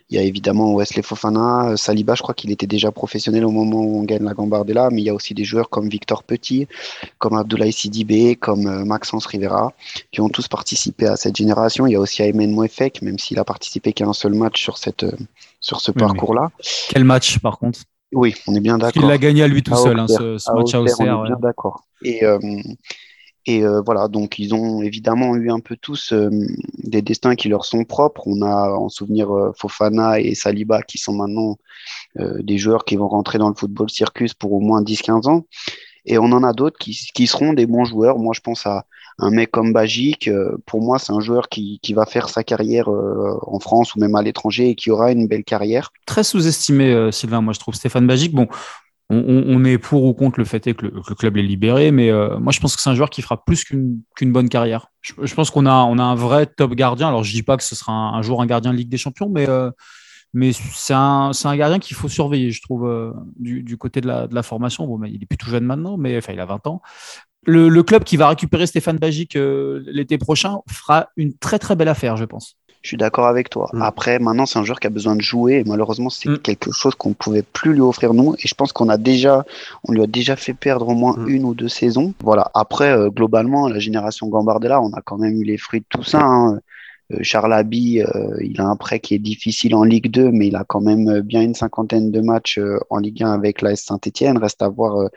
[0.10, 3.50] Il y a évidemment Wesley Fofana, euh, Saliba, je crois qu'il était déjà professionnel au
[3.50, 6.24] moment où on gagne la Gambardella, mais il y a aussi des joueurs comme Victor
[6.24, 6.68] Petit,
[7.18, 9.74] comme Abdoulaye Sidibé, comme euh, Maxence Rivera,
[10.12, 11.88] qui ont tous participé à cette génération.
[11.88, 14.78] Il y a aussi Aymen Mouefek, même s'il a participé qu'à un seul match sur,
[14.78, 15.18] cette, euh,
[15.60, 16.52] sur ce parcours-là.
[16.90, 17.80] Quel match, par contre?
[18.14, 19.02] Oui, on est bien d'accord.
[19.02, 21.20] Il l'a gagné à lui tout seul, hein, ce, match à Auxerre.
[21.20, 21.84] On est bien d'accord.
[22.04, 22.22] Et,
[23.48, 26.30] et euh, voilà, donc ils ont évidemment eu un peu tous euh,
[26.80, 28.24] des destins qui leur sont propres.
[28.26, 31.58] On a en souvenir euh, Fofana et Saliba qui sont maintenant
[32.16, 35.46] des joueurs qui vont rentrer dans le football circus pour au moins 10-15 ans.
[36.06, 38.18] Et on en a d'autres qui, qui, seront des bons joueurs.
[38.18, 38.86] Moi, je pense à
[39.20, 40.30] un mec comme Bagic.
[40.66, 44.16] pour moi, c'est un joueur qui, qui, va faire sa carrière en France ou même
[44.16, 45.92] à l'étranger et qui aura une belle carrière.
[46.06, 47.76] Très sous-estimé, Sylvain, moi, je trouve.
[47.76, 48.48] Stéphane Bagic, bon,
[49.10, 52.52] on, est pour ou contre le fait que le, club l'ait libéré, mais euh, moi
[52.52, 54.88] je pense que c'est un joueur qui fera plus qu'une bonne carrière.
[55.02, 57.10] Je, pense qu'on a, un vrai top gardien.
[57.10, 59.30] Alors je dis pas que ce sera un, jour un gardien de Ligue des Champions,
[59.30, 59.70] mais, euh,
[60.34, 65.00] mais c'est un, gardien qu'il faut surveiller, je trouve, euh, du, côté de la, formation.
[65.06, 66.82] Il est plus jeune maintenant, mais il a 20 ans.
[67.48, 69.38] Le, le club qui va récupérer Stéphane Bagic
[69.86, 72.58] l'été prochain fera une très très belle affaire, je pense.
[72.86, 73.68] Je suis d'accord avec toi.
[73.74, 73.82] Mm.
[73.82, 75.56] Après, maintenant, c'est un joueur qui a besoin de jouer.
[75.56, 76.38] Et malheureusement, c'est mm.
[76.38, 78.36] quelque chose qu'on ne pouvait plus lui offrir nous.
[78.36, 79.44] Et je pense qu'on a déjà,
[79.86, 81.28] on lui a déjà fait perdre au moins mm.
[81.28, 82.14] une ou deux saisons.
[82.22, 82.52] Voilà.
[82.54, 86.04] Après, euh, globalement, la génération Gambardella, on a quand même eu les fruits de tout
[86.04, 86.22] ça.
[86.22, 86.60] Hein.
[87.12, 90.50] Euh, Charles Abbey, euh, il a un prêt qui est difficile en Ligue 2, mais
[90.50, 92.60] il a quand même bien une cinquantaine de matchs
[92.92, 94.38] en Ligue 1 avec l'AS Saint-Etienne.
[94.38, 95.08] Reste à voir euh,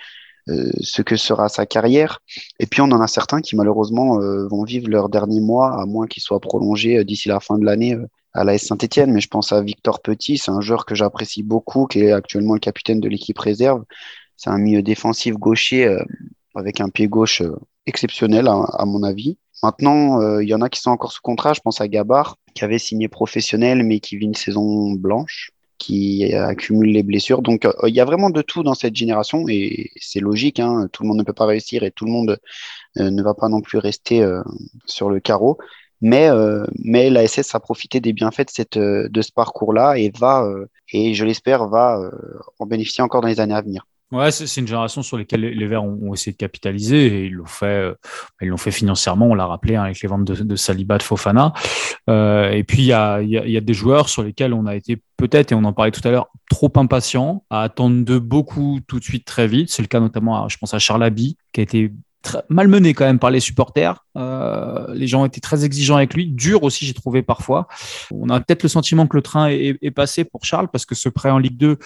[0.81, 2.21] ce que sera sa carrière.
[2.59, 5.87] Et puis on en a certains qui malheureusement euh, vont vivre leurs derniers mois, à
[5.87, 7.97] moins qu'ils soient prolongés euh, d'ici la fin de l'année
[8.33, 9.13] à la Saint-Etienne.
[9.13, 12.55] Mais je pense à Victor Petit, c'est un joueur que j'apprécie beaucoup, qui est actuellement
[12.55, 13.85] le capitaine de l'équipe réserve.
[14.37, 15.97] C'est un milieu défensif gaucher
[16.55, 17.43] avec un pied gauche
[17.87, 19.37] exceptionnel à, mon avis.
[19.65, 21.55] Maintenant, il y en a qui sont encore sous contrat.
[21.55, 26.35] Je pense à Gabar, qui avait signé professionnel, mais qui vit une saison blanche qui
[26.35, 27.43] accumule les blessures.
[27.43, 30.61] Donc, euh, il y a vraiment de tout dans cette génération et c'est logique.
[30.61, 32.39] Hein, tout le monde ne peut pas réussir et tout le monde
[32.99, 34.43] euh, ne va pas non plus rester euh,
[34.87, 35.59] sur le carreau.
[36.01, 36.31] Mais,
[36.85, 40.49] mais la SS a profité des bienfaits de, cette, de ce parcours-là et va,
[40.93, 42.01] et je l'espère, va
[42.61, 43.85] en bénéficier encore dans les années à venir.
[44.11, 47.45] Ouais, c'est une génération sur laquelle les Verts ont, essayé de capitaliser et ils l'ont
[47.45, 47.95] fait, euh,
[48.41, 49.27] ils l'ont fait financièrement.
[49.27, 51.53] On l'a rappelé hein, avec les ventes de, de, Saliba, de Fofana.
[52.09, 54.75] Euh, et puis il y a, y, y a, des joueurs sur lesquels on a
[54.75, 58.81] été peut-être, et on en parlait tout à l'heure, trop impatient à attendre de beaucoup
[58.87, 59.71] tout de suite très vite.
[59.71, 61.93] C'est le cas notamment, je pense à Charles Abbey, qui a été
[62.49, 64.05] malmené quand même par les supporters.
[64.17, 67.69] Euh, les gens étaient très exigeants avec lui, dur aussi j'ai trouvé parfois.
[68.11, 70.95] On a peut-être le sentiment que le train est, est, passé pour Charles parce que
[70.95, 71.79] ce prêt en Ligue 2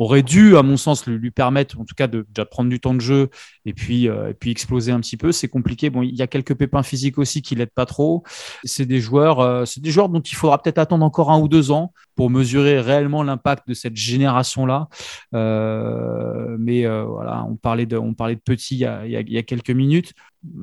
[0.00, 2.94] aurait dû, à mon sens, lui, permettre, en tout cas, de, de, prendre du temps
[2.94, 3.28] de jeu
[3.66, 5.30] et puis, euh, et puis exploser un petit peu.
[5.30, 5.90] C'est compliqué.
[5.90, 8.24] Bon, il y a quelques pépins physiques aussi qui l'aident pas trop.
[8.64, 11.48] C'est des joueurs, euh, c'est des joueurs dont il faudra peut-être attendre encore un ou
[11.48, 14.88] deux ans pour mesurer réellement l'impact de cette génération-là.
[15.34, 19.32] Euh, mais euh, voilà, on parlait de, on parlait de petit il y a, il
[19.32, 20.14] y a quelques minutes.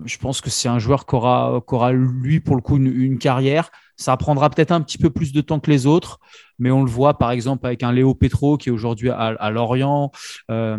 [0.05, 3.69] Je pense que c'est un joueur qui aura, lui, pour le coup, une, une carrière
[3.98, 6.20] Ça prendra peut-être un petit peu plus de temps que les autres,
[6.60, 10.12] mais on le voit par exemple avec un Léo Petro qui est aujourd'hui à, Lorient,
[10.52, 10.78] euh,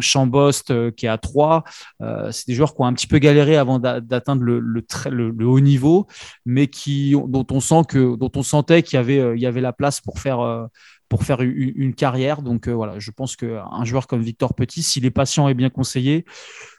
[0.00, 1.64] Chambost euh, qui est à Troyes.
[2.02, 5.60] Euh, c'est des joueurs qui ont un petit peu galéré avant d'atteindre le, le, haut
[5.60, 6.06] niveau,
[6.44, 9.60] mais qui, dont on sent que, dont on sentait qu'il y avait, il y avait
[9.60, 10.68] la place pour faire
[11.12, 12.40] pour faire une, carrière.
[12.40, 16.24] Donc voilà, je pense qu'un joueur comme Victor Petit, s'il est patient et bien conseillé,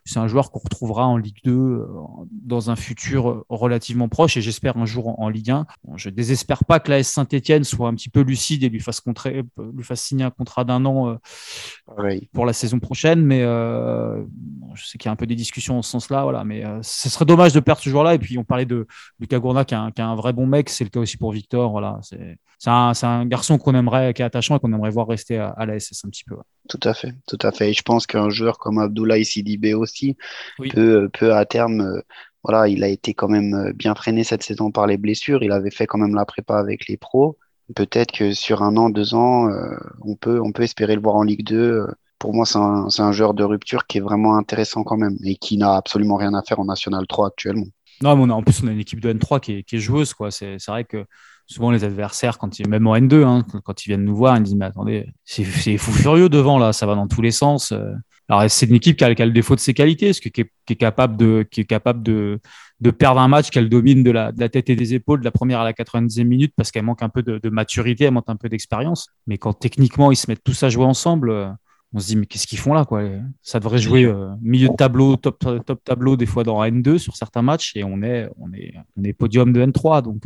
[0.05, 1.85] c'est un joueur qu'on retrouvera en Ligue 2 euh,
[2.31, 5.67] dans un futur relativement proche et j'espère un jour en, Ligue 1.
[5.97, 8.79] je ne désespère pas que la S Saint-Etienne soit un petit peu lucide et lui
[8.79, 11.17] fasse, lui fasse signer un contrat d'un an
[11.97, 14.23] euh, pour la saison prochaine, mais euh,
[14.73, 17.07] je sais qu'il y a un peu des discussions en ce sens-là, voilà, mais ce
[17.07, 18.15] serait dommage de perdre ce joueur-là.
[18.15, 18.87] Et puis on parlait de
[19.19, 21.71] Lucas Gourna qui est un, vrai bon mec, c'est le cas aussi pour Victor.
[21.71, 22.37] Voilà, c'est
[22.69, 26.05] un, garçon qu'on aimerait, qui est attachant et qu'on aimerait voir rester à, la SS
[26.05, 26.35] un petit peu.
[26.69, 27.71] Tout à fait, tout à fait.
[27.71, 30.17] Et je pense qu'un joueur comme Abdoulaye Sidibé aussi
[30.71, 32.01] peut, peut à terme, euh,
[32.43, 35.43] voilà, il a été quand même euh, bien freiné cette saison par les blessures.
[35.43, 37.37] Il avait fait quand même la prépa avec les pros.
[37.75, 41.15] Peut-être que sur un an, deux ans, euh, on, peut, on peut espérer le voir
[41.15, 41.87] en Ligue 2.
[42.19, 45.35] Pour moi, c'est un, un, joueur de rupture qui est vraiment intéressant quand même et
[45.35, 47.65] qui n'a absolument rien à faire en National 3 actuellement.
[48.01, 49.77] Non, mais on a, en plus, on a une équipe de N3 qui est, qui
[49.77, 50.13] est joueuse.
[50.29, 51.05] C'est vrai que
[51.53, 54.43] souvent les adversaires, quand ils, même en N2, hein, quand ils viennent nous voir, ils
[54.43, 55.43] disent Mais attendez, c'est
[55.77, 57.71] fou furieux devant, là, ça va dans tous les sens.
[57.71, 57.91] Euh.
[58.29, 60.31] Alors, c'est une équipe qui a, le défaut de ses qualités, qui, est,
[60.65, 62.39] qui est capable de, qui est capable de,
[62.79, 65.25] de perdre un match qu'elle domine de la, de la, tête et des épaules de
[65.25, 68.11] la première à la 90e minute parce qu'elle manque un peu de, de, maturité, elle
[68.11, 69.09] manque un peu d'expérience.
[69.27, 71.49] Mais quand techniquement ils se mettent tous à jouer ensemble, euh,
[71.93, 73.03] on se dit mais qu'est-ce qu'ils font là quoi?
[73.41, 77.15] Ça devrait jouer euh, milieu de tableau, top, top tableau des fois dans N2 sur
[77.15, 80.25] certains matchs et on est on est on est podium de N3 donc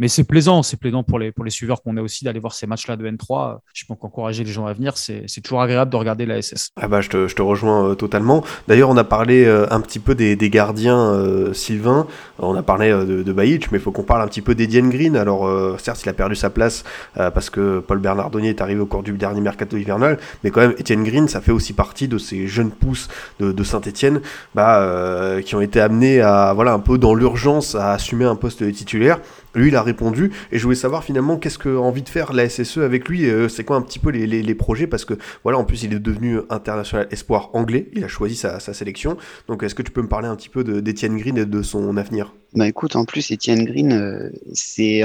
[0.00, 2.54] mais c'est plaisant, c'est plaisant pour les, pour les suiveurs qu'on a aussi d'aller voir
[2.54, 3.58] ces matchs-là de N3.
[3.74, 6.70] Je pense qu'encourager les gens à venir, c'est toujours agréable de regarder la SS.
[6.80, 8.42] Ah bah, je, te, je te rejoins euh, totalement.
[8.66, 12.06] D'ailleurs, on a parlé euh, un petit peu des, des gardiens, euh, Sylvain.
[12.38, 15.16] On a parlé de, Bajic, mais il faut qu'on parle un petit peu d'Edienne Green.
[15.16, 16.84] Alors, certes, il a perdu sa place
[17.14, 20.72] parce que Paul Bernardoni est arrivé au cours du dernier mercato hivernal, mais quand même,
[20.72, 23.08] Etienne Green, ça fait aussi partie de ces jeunes pousses
[23.40, 24.22] de, de Saint-Etienne
[24.54, 28.72] bah, qui ont été amenés à, voilà, un peu dans l'urgence à assumer un poste
[28.72, 29.20] titulaire.
[29.54, 32.48] Lui, il a répondu et je voulais savoir finalement qu'est-ce que envie de faire la
[32.48, 33.28] SSE avec lui.
[33.28, 35.92] Euh, c'est quoi un petit peu les, les, projets parce que voilà, en plus, il
[35.92, 37.88] est devenu international espoir anglais.
[37.94, 39.16] Il a choisi sa, sa sélection.
[39.48, 41.96] Donc, est-ce que tu peux me parler un petit peu d'Etienne Green et de son
[41.96, 42.34] avenir?
[42.54, 45.02] Bah écoute, en plus, Etienne Green, euh, c'est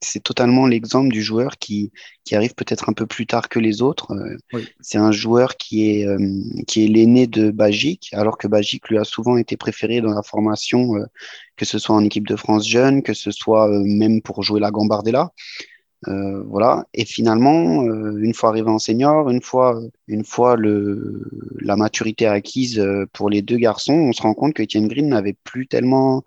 [0.00, 1.92] c'est totalement l'exemple du joueur qui,
[2.24, 4.12] qui arrive peut-être un peu plus tard que les autres.
[4.12, 6.06] Euh, c'est un joueur qui est,
[6.66, 10.22] qui est l'aîné de Bagic, alors que Bagic lui a souvent été préféré dans la
[10.22, 10.96] formation
[11.58, 14.60] que ce soit en équipe de France jeune, que ce soit euh, même pour jouer
[14.60, 15.32] la Gambardella.
[16.06, 16.86] Euh, voilà.
[16.94, 21.28] Et finalement, euh, une fois arrivé en senior, une fois, une fois le,
[21.60, 22.82] la maturité acquise
[23.12, 26.22] pour les deux garçons, on se rend compte que Etienne Green n'avait plus tellement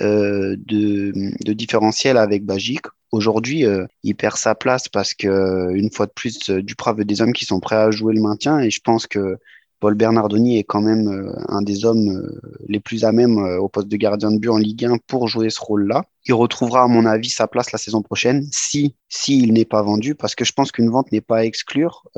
[0.00, 2.82] de, de, différentiel avec Bagic.
[3.12, 3.64] Aujourd'hui,
[4.02, 7.44] il perd sa place parce que une fois de plus, Duprat veut des hommes qui
[7.44, 8.58] sont prêts à jouer le maintien.
[8.58, 9.38] Et je pense que
[9.84, 13.58] Paul Bernardoni est quand même euh, un des hommes euh, les plus à même euh,
[13.58, 16.04] au poste de gardien de but en Ligue 1 pour jouer ce rôle-là.
[16.24, 19.82] Il retrouvera, à mon avis, sa place la saison prochaine si, si il n'est pas
[19.82, 22.08] vendu, parce que je pense qu'une vente n'est pas à exclure.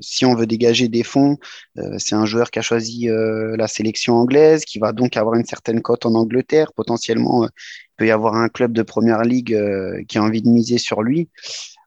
[0.00, 1.36] Si on veut dégager des fonds,
[1.98, 5.82] c'est un joueur qui a choisi la sélection anglaise, qui va donc avoir une certaine
[5.82, 6.72] cote en Angleterre.
[6.74, 7.50] Potentiellement, il
[7.96, 9.58] peut y avoir un club de première ligue
[10.06, 11.28] qui a envie de miser sur lui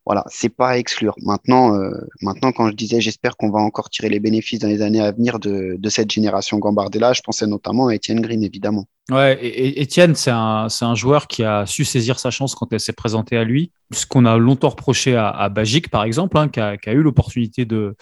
[0.08, 1.16] voilà, c'est pas à exclure.
[1.22, 1.91] Maintenant, euh,
[2.22, 5.12] maintenant, quand je disais, j'espère qu'on va encore tirer les bénéfices dans les années à
[5.12, 8.86] venir de, cette génération Gambardella, je pensais notamment à Étienne Green, évidemment.
[9.10, 12.82] Ouais, et Étienne, c'est un, un, joueur qui a su saisir sa chance quand elle
[12.82, 13.72] s'est présentée à lui.
[13.93, 16.93] Ce qu'on a longtemps reproché à, à Bagic, par exemple, hein, qui, a, qui, a,
[16.93, 17.95] eu l'opportunité de,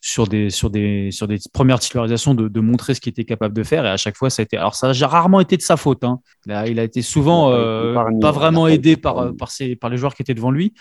[0.00, 3.54] sur des, sur des, sur des premières titularisations, de, de montrer ce qu'il était capable
[3.54, 3.84] de faire.
[3.84, 4.56] Et à chaque fois, ça a été.
[4.56, 6.02] Alors, ça a rarement été de sa faute.
[6.02, 6.20] Hein.
[6.46, 10.14] Là, il a été souvent euh, pas vraiment aidé par, par, ses, par les joueurs
[10.14, 10.72] qui étaient devant lui.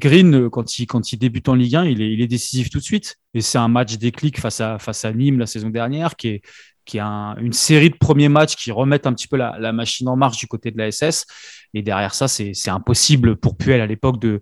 [0.00, 2.78] Green, quand il, quand il débute en Ligue 1, il est, il est décisif tout
[2.78, 3.16] de suite.
[3.34, 6.42] Et c'est un match déclic face à, face à Nîmes la saison dernière qui est,
[6.86, 10.16] qui a une série de premiers matchs qui remettent un petit peu la, machine en
[10.16, 11.26] marche du côté de la SS.
[11.74, 14.40] Et derrière ça, c'est impossible pour Puel à l'époque de,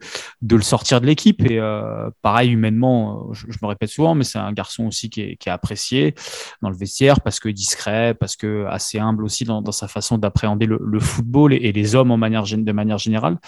[0.49, 1.43] le sortir de l'équipe.
[1.51, 5.49] Et euh, pareil, humainement, je, me répète souvent, mais c'est un garçon aussi qui est,
[5.49, 6.15] apprécié
[6.63, 10.67] dans le vestiaire parce que discret, parce que assez humble aussi dans, sa façon d'appréhender
[10.67, 13.39] le, football et, les hommes de manière générale.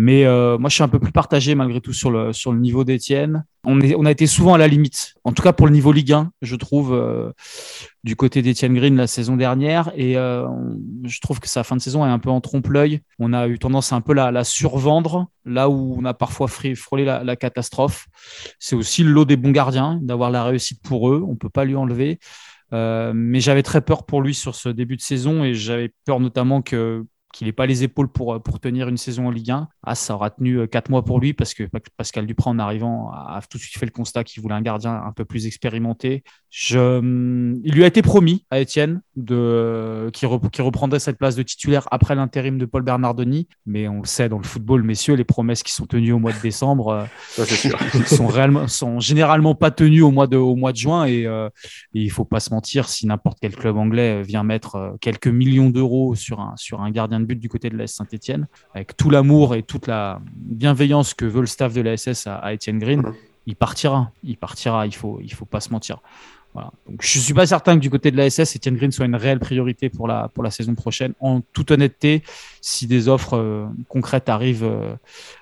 [0.00, 2.60] Mais euh, moi, je suis un peu plus partagé malgré tout sur le, sur le
[2.60, 3.44] niveau d'Etienne.
[3.64, 6.30] On, a été souvent à la limite, en tout cas pour le niveau Ligue 1,
[6.40, 7.32] je trouve, euh,
[8.04, 9.90] du côté d'Etienne Green la saison dernière.
[9.96, 10.46] Et euh,
[11.02, 13.00] je trouve que sa fin de saison est un peu en trompe-l'œil.
[13.18, 16.46] On a eu tendance à un peu la, la survendre, là où on a parfois
[16.46, 18.06] frôlé la catastrophe.
[18.60, 21.24] C'est aussi le lot des bons gardiens, d'avoir la réussite pour eux.
[21.26, 22.20] On ne peut pas lui enlever.
[22.70, 26.62] mais j'avais très peur pour lui sur ce début de saison et j'avais peur notamment
[26.62, 29.68] que qu'il n'ait pas les épaules pour, pour tenir une saison en Ligue 1.
[29.82, 31.64] Ah, ça aura tenu 4 mois pour lui parce que
[31.96, 35.02] Pascal Duprat, en arrivant, a tout de suite fait le constat qu'il voulait un gardien
[35.04, 36.24] un peu plus expérimenté.
[36.50, 37.58] Je...
[37.62, 40.10] Il lui a été promis à Étienne de...
[40.12, 43.48] qui, qui reprendrait cette place de titulaire après l'intérim de Paul Bernardoni.
[43.66, 46.32] Mais on le sait, dans le football, messieurs, les promesses qui sont tenues au mois
[46.32, 47.78] de décembre ça, sûr.
[48.06, 51.06] sont, réellement, sont généralement pas tenues au mois de, au mois de juin.
[51.06, 51.50] Et, et
[51.92, 56.14] il faut pas se mentir, si n'importe quel club anglais vient mettre quelques millions d'euros
[56.14, 59.54] sur un, sur un gardien de but du côté de l'AS Saint-Etienne, avec tout l'amour
[59.54, 63.00] et toute la bienveillance que veut le staff de la SS à, à Etienne Green,
[63.00, 63.14] mmh.
[63.46, 64.10] il partira.
[64.24, 66.00] Il partira, il faut, il faut pas se mentir.
[66.54, 66.72] Voilà.
[66.88, 69.06] Donc, je ne suis pas certain que du côté de la SS, Etienne Green soit
[69.06, 71.12] une réelle priorité pour la, pour la saison prochaine.
[71.20, 72.22] En toute honnêteté,
[72.60, 74.94] si des offres euh, concrètes arrivent, euh,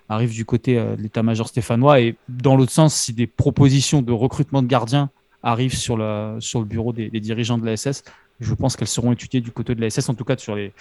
[0.09, 4.13] arrivent du côté euh, de l'état-major stéphanois, et dans l'autre sens, si des propositions de
[4.13, 5.11] recrutement de gardiens
[5.43, 8.03] arrivent sur le, sur le bureau des, des dirigeants de la SS,
[8.41, 10.73] je pense qu'elles seront étudiées du côté de la SS, en tout cas sur les,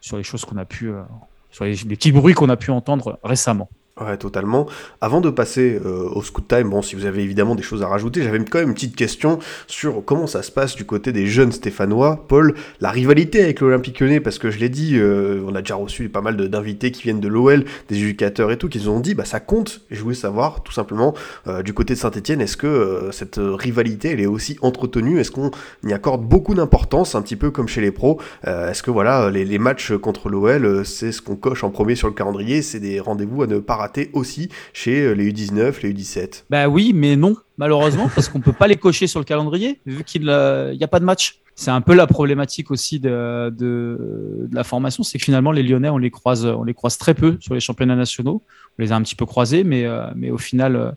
[0.00, 1.02] sur les choses qu'on a pu, euh,
[1.50, 3.68] sur les, les petits bruits qu'on a pu entendre récemment.
[4.00, 4.66] Ouais, totalement.
[5.00, 7.88] Avant de passer euh, au scoot time, bon, si vous avez évidemment des choses à
[7.88, 11.26] rajouter, j'avais quand même une petite question sur comment ça se passe du côté des
[11.26, 12.24] jeunes stéphanois.
[12.28, 15.74] Paul, la rivalité avec l'Olympique lyonnais, parce que je l'ai dit, euh, on a déjà
[15.74, 19.00] reçu pas mal d'invités qui viennent de l'OL, des éducateurs et tout, qui nous ont
[19.00, 19.80] dit, bah ça compte.
[19.90, 21.14] Et je voulais savoir, tout simplement,
[21.48, 25.18] euh, du côté de Saint-Etienne, est-ce que cette rivalité, elle est aussi entretenue?
[25.18, 25.50] Est-ce qu'on
[25.84, 28.20] y accorde beaucoup d'importance, un petit peu comme chez les pros?
[28.44, 32.06] Est-ce que voilà, les, les matchs contre l'OL, c'est ce qu'on coche en premier sur
[32.06, 36.44] le calendrier, c'est des rendez-vous à ne pas rater aussi chez les U19, les U17
[36.50, 40.04] Bah oui, mais non, malheureusement, parce qu'on peut pas les cocher sur le calendrier, vu
[40.04, 41.40] qu'il n'y a pas de match.
[41.54, 45.98] C'est un peu la problématique aussi de, la formation, c'est que finalement les Lyonnais, on
[45.98, 48.42] les croise, on les croise très peu sur les championnats nationaux.
[48.78, 49.84] On les a un petit peu croisés, mais,
[50.14, 50.96] mais au final,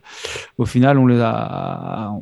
[0.59, 1.19] au final, on les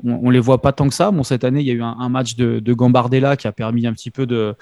[0.05, 1.11] on, les voit pas tant que ça.
[1.11, 3.93] Bon, cette année, il y a eu un, match de Gambardella qui a permis un
[3.93, 4.55] petit peu de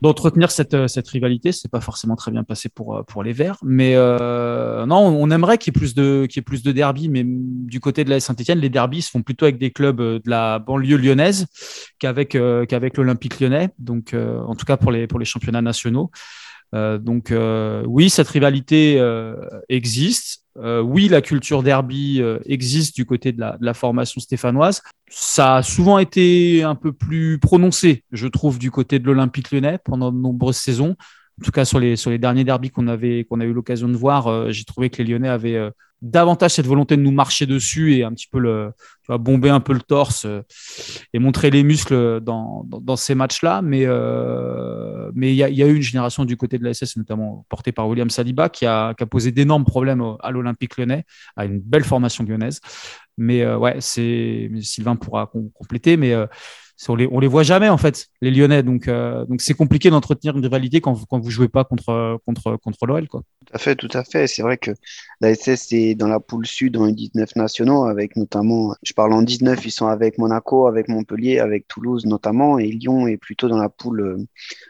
[0.00, 1.52] d'entretenir cette, cette rivalité.
[1.52, 5.58] C'est pas forcément très bien passé pour, pour les Verts, mais euh, non, on aimerait
[5.58, 8.10] qu'il y ait plus de qu'il y ait plus de derby, mais du côté de
[8.10, 11.46] la Saint-Etienne, les derbys se font plutôt avec des clubs de la banlieue lyonnaise
[11.98, 13.70] qu'avec euh, qu'avec l'Olympique lyonnais.
[13.78, 16.10] Donc, euh, en tout cas pour les pour les championnats nationaux.
[16.74, 19.36] Euh, donc euh, oui, cette rivalité euh,
[19.68, 20.44] existe.
[20.56, 24.82] oui, la culture derby existe du côté de la, de la, formation stéphanoise.
[25.08, 29.78] Ça a souvent été un peu plus prononcé, je trouve, du côté de l'Olympique lyonnais
[29.84, 30.96] pendant de nombreuses saisons.
[31.40, 34.50] En tout cas, sur les, derniers derbys qu'on avait qu'on a eu l'occasion de voir,
[34.50, 35.70] j'ai trouvé que les Lyonnais avaient
[36.02, 38.72] davantage cette volonté de nous marcher dessus et un petit peu le,
[39.02, 40.42] tu vois, bomber un peu le torse euh,
[41.12, 42.64] et montrer les muscles dans,
[42.96, 43.62] ces matchs-là.
[43.62, 47.44] Mais euh, mais il y a, eu une génération du côté de la SS, notamment
[47.48, 51.04] portée par William Saliba, qui a posé d'énormes problèmes à l'Olympique lyonnais,
[51.36, 52.60] à une belle formation lyonnaise.
[53.18, 56.26] Mais euh, ouais, c'est Sylvain pourra compléter, mais euh,
[56.88, 58.62] on les, on les voit jamais en fait, les Lyonnais.
[58.62, 62.20] Donc euh, donc c'est compliqué d'entretenir une rivalité quand vous, quand vous jouez pas contre
[62.24, 63.08] contre contre l'OL.
[63.08, 63.20] Tout
[63.52, 64.28] à fait, tout à fait.
[64.28, 64.70] C'est vrai que
[65.20, 69.12] la SS est dans la poule sud dans les 19 nationaux, avec notamment, je parle
[69.12, 73.48] en 19, ils sont avec Monaco, avec Montpellier, avec Toulouse notamment, et Lyon est plutôt
[73.48, 74.26] dans la poule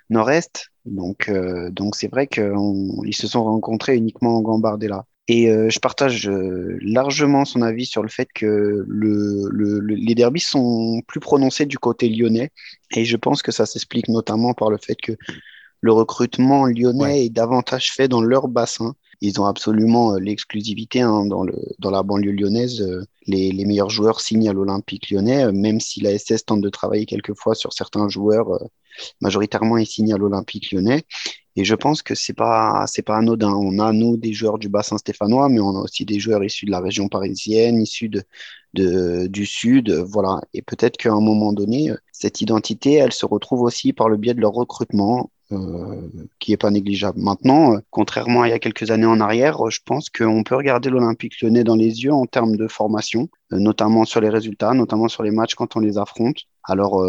[0.08, 0.70] nord-est.
[0.86, 1.30] Donc
[1.72, 5.04] donc c'est vrai qu'ils se sont rencontrés uniquement en Gambardella.
[5.28, 8.46] Et euh, je partage euh, largement son avis sur le fait que
[8.88, 12.50] le, le, le, les derbys sont plus prononcés du côté lyonnais.
[12.92, 15.12] Et je pense que ça s'explique notamment par le fait que
[15.80, 17.24] le recrutement lyonnais ouais.
[17.26, 18.94] est davantage fait dans leur bassin.
[19.20, 22.82] Ils ont absolument euh, l'exclusivité hein, dans, le, dans la banlieue lyonnaise.
[22.82, 26.60] Euh, les, les meilleurs joueurs signent à l'Olympique lyonnais, euh, même si la SS tente
[26.60, 28.58] de travailler quelquefois sur certains joueurs.
[29.20, 31.04] majoritairement, ils signent à l'Olympique lyonnais.
[31.56, 33.52] Et je pense que c'est pas c'est pas anodin.
[33.52, 36.66] On a nous des joueurs du bassin stéphanois, mais on a aussi des joueurs issus
[36.66, 38.22] de la région parisienne, issus de,
[38.74, 40.40] de du sud, voilà.
[40.54, 44.34] Et peut-être qu'à un moment donné, cette identité, elle se retrouve aussi par le biais
[44.34, 45.30] de leur recrutement.
[45.50, 47.18] Euh, qui est pas négligeable.
[47.18, 50.54] Maintenant, euh, contrairement à il y a quelques années en arrière, je pense qu'on peut
[50.54, 54.74] regarder l'Olympique lyonnais dans les yeux en termes de formation, euh, notamment sur les résultats,
[54.74, 56.42] notamment sur les matchs quand on les affronte.
[56.64, 57.02] Alors,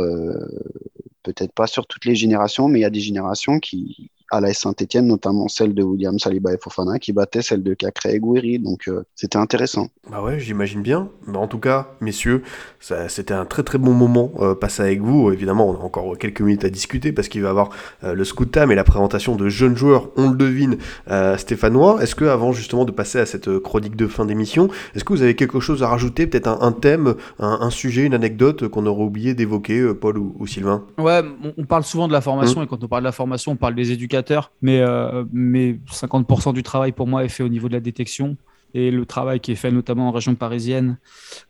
[1.23, 4.53] peut-être pas sur toutes les générations, mais il y a des générations qui, à la
[4.53, 8.59] Saint-Etienne, notamment celle de William Saliba et Fofana, qui battait celle de Cacré et Gouiri.
[8.59, 9.87] Donc euh, c'était intéressant.
[10.09, 11.09] Bah ouais, j'imagine bien.
[11.27, 12.43] Bah, en tout cas, messieurs,
[12.79, 15.31] c'était un très très bon moment euh, passé avec vous.
[15.31, 17.69] Évidemment, on a encore quelques minutes à discuter parce qu'il va y avoir
[18.03, 20.77] euh, le scout time et la présentation de jeunes joueurs, on le devine,
[21.09, 22.01] euh, stéphanois.
[22.01, 25.21] Est-ce que avant justement de passer à cette chronique de fin d'émission, est-ce que vous
[25.21, 28.85] avez quelque chose à rajouter, peut-être un, un, thème, un, un, sujet, une anecdote qu'on
[28.85, 30.85] aurait oublié d'évoquer, euh, Paul ou, ou, Sylvain?
[30.97, 31.21] Ouais,
[31.57, 32.63] on, parle souvent de la formation mmh.
[32.63, 34.18] et quand on parle de la formation, on parle des éducateurs
[34.61, 38.37] mais, euh, mais 50% du travail pour moi est fait au niveau de la détection.
[38.73, 40.97] Et le travail qui est fait notamment en région parisienne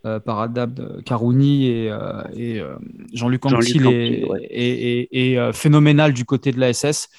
[0.05, 2.75] euh, par Adab Karouni et, euh, et euh,
[3.13, 3.85] Jean-Luc Anquetil
[4.49, 7.09] est, phénoménal du côté de la SS.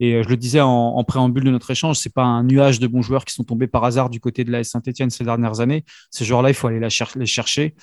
[0.00, 3.02] Et je le disais en, préambule de notre échange, c'est pas un nuage de bons
[3.02, 5.84] joueurs qui sont tombés par hasard du côté de la Saint-Etienne ces dernières années.
[6.10, 7.74] Ces joueurs-là, il faut aller les chercher.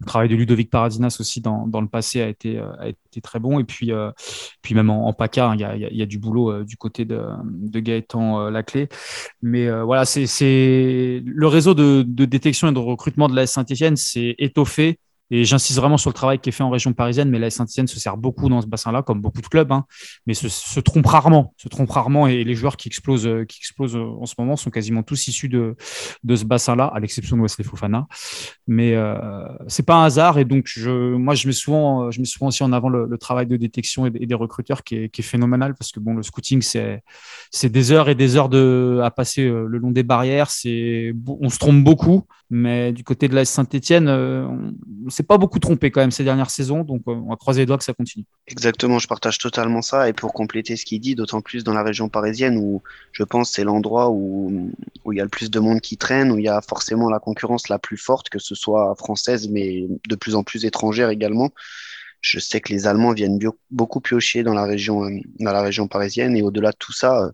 [0.00, 3.38] Le travail de Ludovic Paradinas aussi dans, dans le passé a été, a été très
[3.38, 3.60] bon.
[3.60, 3.92] Et puis,
[4.62, 7.20] puis même en, PACA, hein, il y, a, y, a, du boulot du côté de,
[7.44, 8.88] de Gaëtan Laclé.
[9.42, 10.26] Mais voilà, c'est
[11.24, 14.98] le réseau de, détection et de recrutement de la Saint-Etienne s'est étoffé
[15.30, 17.86] et j'insiste vraiment sur le travail qui est fait en région parisienne, mais la Saint-Etienne
[17.86, 19.84] se sert beaucoup dans ce bassin-là, comme beaucoup de clubs, hein,
[20.26, 23.96] mais se, trompe rarement, se trompe rarement, et les joueurs qui explosent, euh, qui explosent
[23.96, 25.76] euh, en ce moment sont quasiment tous issus de,
[26.24, 28.06] de ce bassin-là, à l'exception de Wesley Fofana.
[28.66, 29.14] Mais euh,
[29.68, 32.62] c'est pas un hasard, et donc je, moi je mets souvent, je mets souvent aussi
[32.62, 36.14] en avant le, travail de détection et, des recruteurs qui est, phénoménal, parce que bon,
[36.14, 40.02] le scouting c'est des heures et des heures de à passer euh, le long des
[40.02, 40.48] barrières,
[41.26, 45.90] on se trompe beaucoup, mais du côté de la Saint-Etienne, on, s'est pas beaucoup trompé
[45.90, 48.24] quand même ces dernières saisons, donc euh, on va croiser les doigts que ça continue.
[48.48, 50.08] Exactement, je partage totalement ça.
[50.08, 52.82] Et pour compléter ce qu'il dit, d'autant plus dans la région parisienne où
[53.12, 54.72] je pense c'est l'endroit où,
[55.10, 57.18] il y a le plus de monde qui traîne, où il y a forcément la
[57.18, 61.50] concurrence la plus forte, que ce soit française, mais de plus en plus étrangère également.
[62.20, 63.38] Je sais que les Allemands viennent
[63.70, 66.36] beaucoup piocher dans la région, euh, dans la région parisienne.
[66.36, 67.30] Et au-delà de tout ça, euh,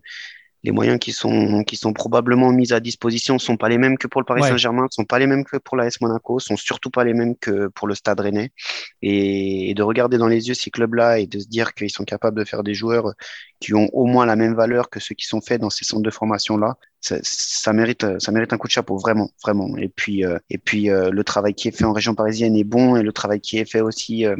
[0.67, 3.97] les moyens qui sont, qui sont probablement mis à disposition ne sont pas les mêmes
[3.97, 6.57] que pour le Paris Saint-Germain, ne sont pas les mêmes que pour l'AS Monaco, sont
[6.57, 8.51] surtout pas les mêmes que pour le Stade Rennais.
[9.01, 12.37] Et, de regarder dans les yeux ces clubs-là et de se dire qu'ils sont capables
[12.37, 13.13] de faire des joueurs
[13.61, 16.03] qui ont au moins la même valeur que ceux qui sont faits dans ces centres
[16.03, 19.77] de formation-là, ça, mérite, ça mérite un coup de chapeau, vraiment, vraiment.
[19.77, 22.65] Et puis, euh, et puis euh, le travail qui est fait en région parisienne est
[22.65, 24.35] bon et le travail qui est fait aussi euh,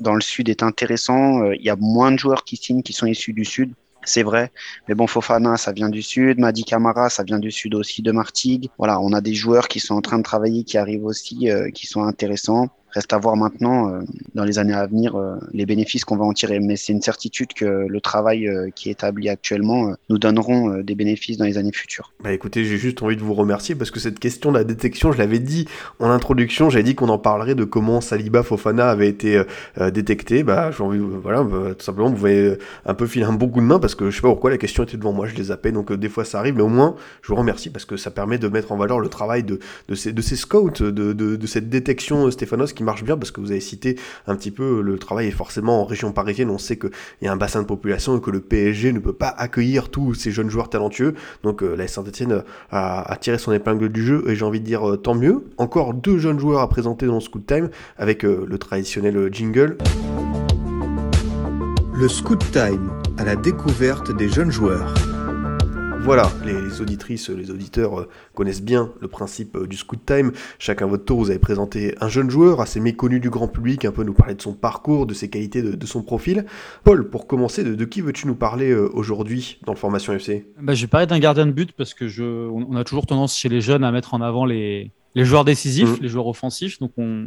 [0.00, 1.50] dans le sud est intéressant.
[1.52, 3.72] Il y a moins de joueurs qui signent qui sont issus du sud
[4.06, 4.50] c'est vrai.
[4.88, 6.38] Mais bon, Fofana, ça vient du sud.
[6.38, 8.70] Madi Camara, ça vient du sud aussi de Martigues.
[8.78, 11.70] Voilà, on a des joueurs qui sont en train de travailler, qui arrivent aussi, euh,
[11.70, 12.68] qui sont intéressants.
[12.96, 14.00] Reste à voir maintenant, euh,
[14.34, 16.60] dans les années à venir, euh, les bénéfices qu'on va en tirer.
[16.60, 20.94] Mais c'est une certitude que le travail euh, qui est établi actuellement nous donneront des
[20.94, 22.14] bénéfices dans les années futures.
[22.24, 25.12] Bah écoutez, j'ai juste envie de vous remercier parce que cette question de la détection,
[25.12, 25.68] je l'avais dit
[25.98, 29.42] en introduction, j'avais dit qu'on en parlerait de comment Saliba Fofana avait été
[29.92, 30.42] détecté.
[30.42, 33.60] Bah, j'ai envie, voilà, bah, tout simplement, vous pouvez un peu filer un bon coup
[33.60, 35.44] de main parce que je sais pas pourquoi la question était devant moi, je les
[35.44, 38.10] zappais, donc des fois ça arrive, mais au moins, je vous remercie parce que ça
[38.10, 41.12] permet de mettre en valeur le travail de, de, ces, de ces scouts, de, de,
[41.12, 44.80] de cette détection Stéphanos qui marche bien parce que vous avez cité un petit peu
[44.80, 46.90] le travail est forcément en région parisienne, on sait qu'il
[47.22, 50.14] y a un bassin de population et que le PSG ne peut pas accueillir tous
[50.14, 51.14] ces jeunes joueurs talentueux.
[51.42, 54.88] Donc euh, la Saint-Etienne a, tiré son épingle du jeu et j'ai envie de dire
[54.88, 55.44] euh, tant mieux.
[55.58, 57.68] Encore deux jeunes joueurs à présenter dans le Scoot Time
[57.98, 59.76] avec euh, le traditionnel jingle.
[61.94, 65.15] Le Scoot Time à la découverte des jeunes joueurs.
[66.06, 70.30] Voilà, les, auditrices, les auditeurs euh, connaissent bien le principe euh, du Scoot Time.
[70.60, 73.90] Chacun votre tour, vous avez présenté un jeune joueur assez méconnu du grand public, un
[73.90, 76.46] peu nous parler de son parcours, de ses qualités, de, son profil.
[76.84, 80.74] Paul, pour commencer, de, qui veux-tu nous parler euh, aujourd'hui dans le Formation FC bah,
[80.74, 83.48] Je vais parler d'un gardien de but parce que je, on a toujours tendance chez
[83.48, 86.02] les jeunes à mettre en avant les, les joueurs décisifs, mmh.
[86.02, 86.78] les joueurs offensifs.
[86.78, 87.26] Donc, on,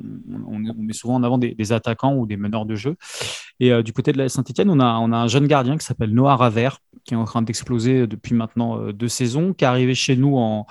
[0.78, 2.96] met souvent en avant des, attaquants ou des meneurs de jeu.
[3.60, 6.12] Et du côté de la Saint-Etienne, on a, on a un jeune gardien qui s'appelle
[6.14, 6.80] Noah Ravert,
[7.10, 10.38] qui est en train d'exploser depuis maintenant euh, deux saisons, qui est arrivé chez nous
[10.38, 10.68] en,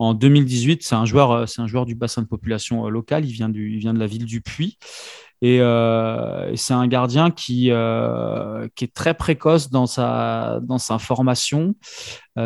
[0.00, 0.82] en 2018.
[0.82, 3.24] C'est un joueur, euh, c'est un joueur du bassin de population euh, local.
[3.24, 4.78] Il vient du, il vient de la ville du Puy.
[5.42, 5.58] Et,
[6.56, 7.70] c'est un gardien qui,
[8.74, 11.74] qui est très précoce dans sa, dans sa formation.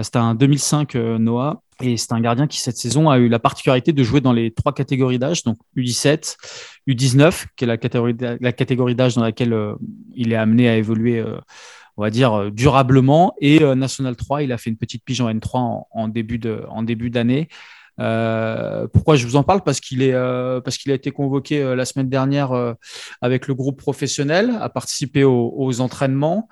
[0.02, 1.62] C'était un 2005 Noah.
[1.80, 4.50] Et c'est un gardien qui, cette saison, a eu la particularité de jouer dans les
[4.50, 6.36] trois catégories d'âge, donc U17,
[6.88, 7.76] U19, qui est la
[8.52, 9.56] catégorie, d'âge dans laquelle
[10.14, 11.24] il est amené à évoluer
[12.00, 13.34] on va dire, euh, durablement.
[13.42, 16.64] Et euh, National 3, il a fait une petite pige en N3 en, début de,
[16.70, 17.48] en début d'année.
[18.00, 19.62] Euh, pourquoi je vous en parle?
[19.62, 22.74] Parce qu'il est parce qu'il a été convoqué la semaine dernière
[23.20, 26.48] avec le groupe professionnel à participer aux entraînements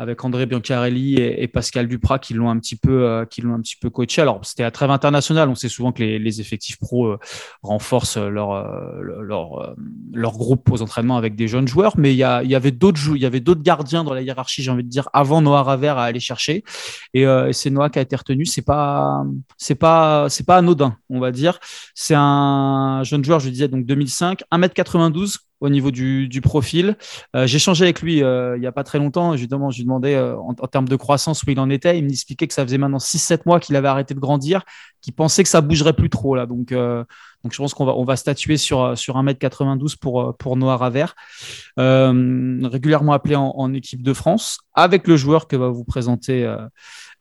[0.00, 3.60] avec André Biancarelli et, Pascal Duprat qui l'ont un petit peu euh, qui l'ont un
[3.60, 4.22] petit peu coaché.
[4.22, 7.18] Alors c'était à trêve international, on sait souvent que les, effectifs pro euh,
[7.62, 9.76] renforcent leur euh, leur
[10.14, 13.26] leur groupe aux entraînements avec des jeunes joueurs, mais il y, avait d'autres il y
[13.26, 16.20] avait d'autres gardiens dans la hiérarchie, j'ai envie de dire avant Noah Ravert à aller
[16.20, 16.64] chercher.
[17.12, 18.46] Et, c'est Noah qui a été retenu.
[18.46, 19.22] C'est pas
[19.58, 21.58] c'est pas c'est pas anodin, on va dire.
[21.94, 26.96] C'est un jeune joueur, je disais donc 2005, 1m92 au niveau du, profil.
[27.36, 29.36] Euh, j'ai changé avec lui euh, il n'y a pas très longtemps.
[29.36, 31.98] Je lui demandais euh, en, termes de croissance où il en était.
[31.98, 34.64] Il m'expliquait que ça faisait maintenant 6-7 mois qu'il avait arrêté de grandir,
[35.02, 36.46] qu'il pensait que ça bougerait plus trop là.
[36.46, 40.76] Donc, donc je pense qu'on va, on va statuer sur, sur 1m92 pour, pour Noah
[40.76, 41.14] Ravert.
[41.76, 46.50] régulièrement appelé en, équipe de France avec le joueur que va vous présenter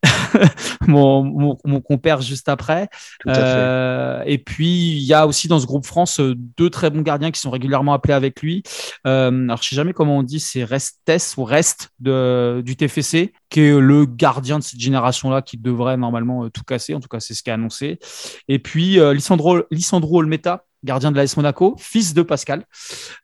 [0.87, 2.89] mon, mon, compère juste après.
[3.27, 7.31] Euh, et puis, il y a aussi dans ce groupe France deux très bons gardiens
[7.31, 8.63] qui sont régulièrement appelés avec lui.
[9.07, 10.99] Euh, alors, je sais jamais comment on dit, c'est Restes
[11.37, 16.45] ou Reste de, du TFC, qui est le gardien de cette génération-là qui devrait normalement
[16.45, 16.93] euh, tout casser.
[16.95, 17.99] En tout cas, c'est ce qui est annoncé.
[18.47, 22.65] Et puis, euh, Lissandro, Lissandro Olmeta, gardien de l'AS Monaco, fils de Pascal.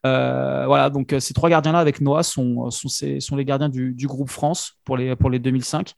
[0.06, 4.08] Euh, voilà, donc euh, ces trois gardiens-là avec Noah sont, sont, sont les gardiens du,
[4.08, 5.93] groupe France pour les, pour les 2005.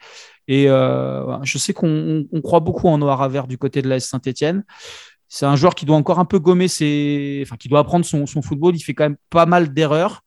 [0.48, 4.06] Et euh, je sais qu'on on croit beaucoup en Noah Ravert du côté de l'AS
[4.06, 4.64] Saint-Etienne.
[5.30, 7.42] C'est un joueur qui doit encore un peu gommer ses.
[7.46, 8.76] Enfin, qui doit apprendre son, son football.
[8.76, 10.22] Il fait quand même pas mal d'erreurs.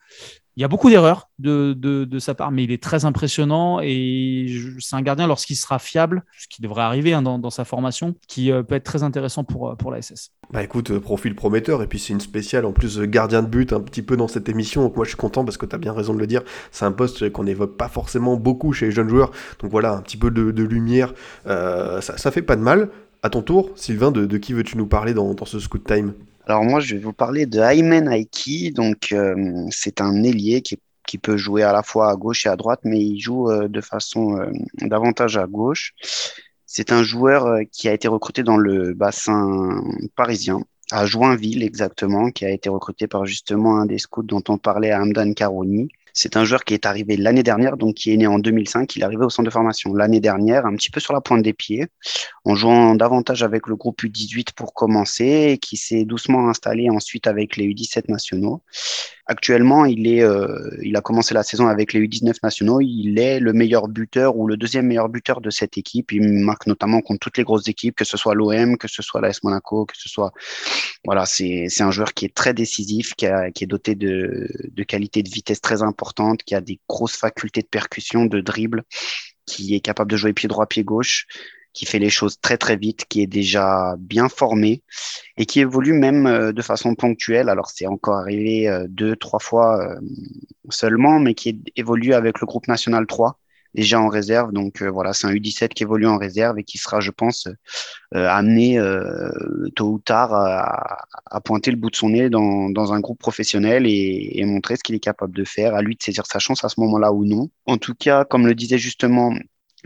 [0.61, 4.47] Il y a beaucoup d'erreurs de, de, sa part, mais il est très impressionnant et
[4.79, 8.53] c'est un gardien lorsqu'il sera fiable, ce qui devrait arriver hein, dans, sa formation, qui
[8.69, 10.33] peut être très intéressant pour, pour la SS.
[10.53, 13.73] Bah écoute, euh, profil prometteur, et puis c'est une spéciale en plus gardien de but
[13.73, 15.79] un petit peu dans cette émission, donc moi je suis content parce que tu as
[15.79, 16.43] bien raison de le dire,
[16.73, 19.31] c'est un poste qu'on n'évoque pas forcément beaucoup chez les jeunes joueurs,
[19.61, 21.15] donc voilà, un petit peu de, lumière,
[21.47, 22.91] euh, ça, ça, fait pas de mal.
[23.23, 26.13] À ton tour, Sylvain, de, de qui veux-tu nous parler dans, dans ce Scoot Time?
[26.47, 30.78] Alors moi je vais vous parler de Aymen Aiki, donc euh, c'est un ailier qui,
[31.07, 33.68] qui, peut jouer à la fois à gauche et à droite, mais il joue euh,
[33.68, 35.93] de façon euh, davantage à gauche.
[36.66, 39.82] C'est un joueur qui a été recruté dans le bassin
[40.16, 40.61] parisien,
[40.93, 44.93] à Joinville exactement, qui a été recruté par justement un des scouts dont on parlait
[44.93, 45.88] à Hamdan Karouni.
[46.23, 48.95] C'est un joueur qui est arrivé l'année dernière, donc qui est né en 2005.
[48.95, 51.43] Il est arrivé au centre de formation l'année dernière, un petit peu sur la pointe
[51.43, 51.87] des pieds,
[52.45, 57.27] en jouant davantage avec le groupe U18 pour commencer, et qui s'est doucement installé ensuite
[57.27, 58.61] avec les U17 nationaux.
[59.31, 62.81] Actuellement, euh, il a commencé la saison avec les U19 nationaux.
[62.81, 66.11] Il est le meilleur buteur ou le deuxième meilleur buteur de cette équipe.
[66.11, 69.20] Il marque notamment contre toutes les grosses équipes, que ce soit l'OM, que ce soit
[69.20, 70.33] l'AS Monaco, que ce soit.
[71.05, 75.61] Voilà, c'est un joueur qui est très décisif, qui, est doté de qualités de vitesse
[75.61, 78.83] très importantes, qui a des grosses facultés de percussion, de dribble,
[79.47, 81.28] qui est capable de jouer pied droit, pied gauche
[81.73, 84.83] qui fait les choses très très vite, qui est déjà bien formé
[85.37, 87.49] et qui évolue même euh, de façon ponctuelle.
[87.49, 90.01] Alors c'est encore arrivé euh, deux, trois fois euh,
[90.68, 93.39] seulement, mais qui évolue avec le groupe national 3
[93.73, 94.53] déjà en réserve.
[94.53, 97.47] Donc voilà, c'est un U17 qui évolue en réserve et qui sera, je pense,
[98.11, 98.81] amené
[99.77, 103.87] tôt ou tard à, pointer le bout de son nez dans, dans un groupe professionnel
[103.87, 105.77] et, et montrer ce qu'il est capable de faire.
[105.77, 107.49] À lui de saisir sa chance à ce moment-là ou non.
[107.66, 109.33] En tout cas, comme le disait justement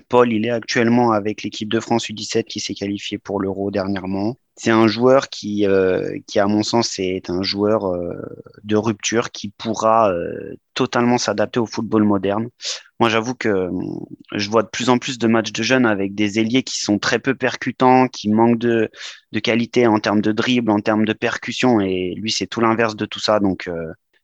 [0.08, 4.36] Paul, il est actuellement avec l'équipe de France U17 qui s'est qualifié pour l'Euro dernièrement.
[4.56, 8.14] C'est un joueur qui, euh, qui, à mon sens, est un joueur euh,
[8.62, 12.48] de rupture qui pourra euh, totalement s'adapter au football moderne.
[13.00, 13.68] Moi, j'avoue que
[14.32, 17.00] je vois de plus en plus de matchs de jeunes avec des ailiers qui sont
[17.00, 18.90] très peu percutants, qui manquent de,
[19.32, 22.94] de qualité en termes de dribble, en termes de percussion, et lui, c'est tout l'inverse
[22.94, 23.40] de tout ça.
[23.40, 23.68] Donc,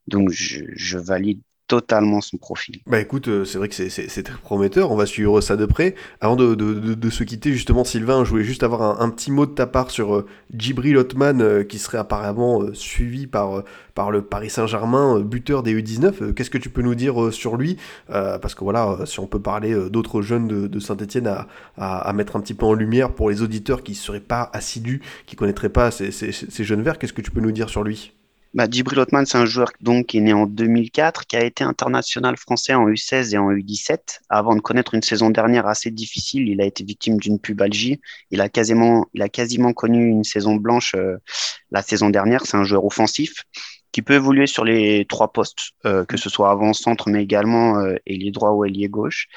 [0.07, 1.41] donc je valide
[1.71, 2.81] totalement son profil.
[2.89, 5.95] Bah écoute, euh, c'est vrai que c'est très prometteur, on va suivre ça de près.
[6.21, 9.69] Avant de, se quitter, justement, Sylvain, je voulais juste avoir un, petit mot de ta
[9.69, 13.63] part sur euh, Djibril euh, qui serait apparemment euh, suivi par,
[13.95, 16.35] par le Paris Saint-Germain, buteur des U19.
[16.35, 17.77] Qu'est-ce que tu peux nous dire sur lui?
[18.09, 21.47] Parce que voilà, si on peut parler d'autres jeunes de, Saint-Etienne à,
[21.77, 24.51] à, à, mettre un petit peu en lumière pour les auditeurs qui ne seraient pas
[24.53, 27.53] assidus, qui ne connaîtraient pas ces, ces, ces jeunes verts, qu'est-ce que tu peux nous
[27.53, 28.13] dire sur lui?
[28.53, 31.63] Bah, Djibril Otman, c'est un joueur donc, qui est né en 2004, qui a été
[31.63, 34.21] international français en U16 et en U17.
[34.29, 38.01] Avant de connaître une saison dernière assez difficile, il a été victime d'une pubalgie.
[38.31, 41.19] Il a quasiment, il a quasiment connu une saison blanche euh,
[41.71, 42.45] la saison dernière.
[42.45, 43.45] C'est un joueur offensif
[43.93, 47.97] qui peut évoluer sur les trois postes, euh, que ce soit avant-centre, mais également euh,
[48.07, 49.29] ailier droit ou ailier gauche.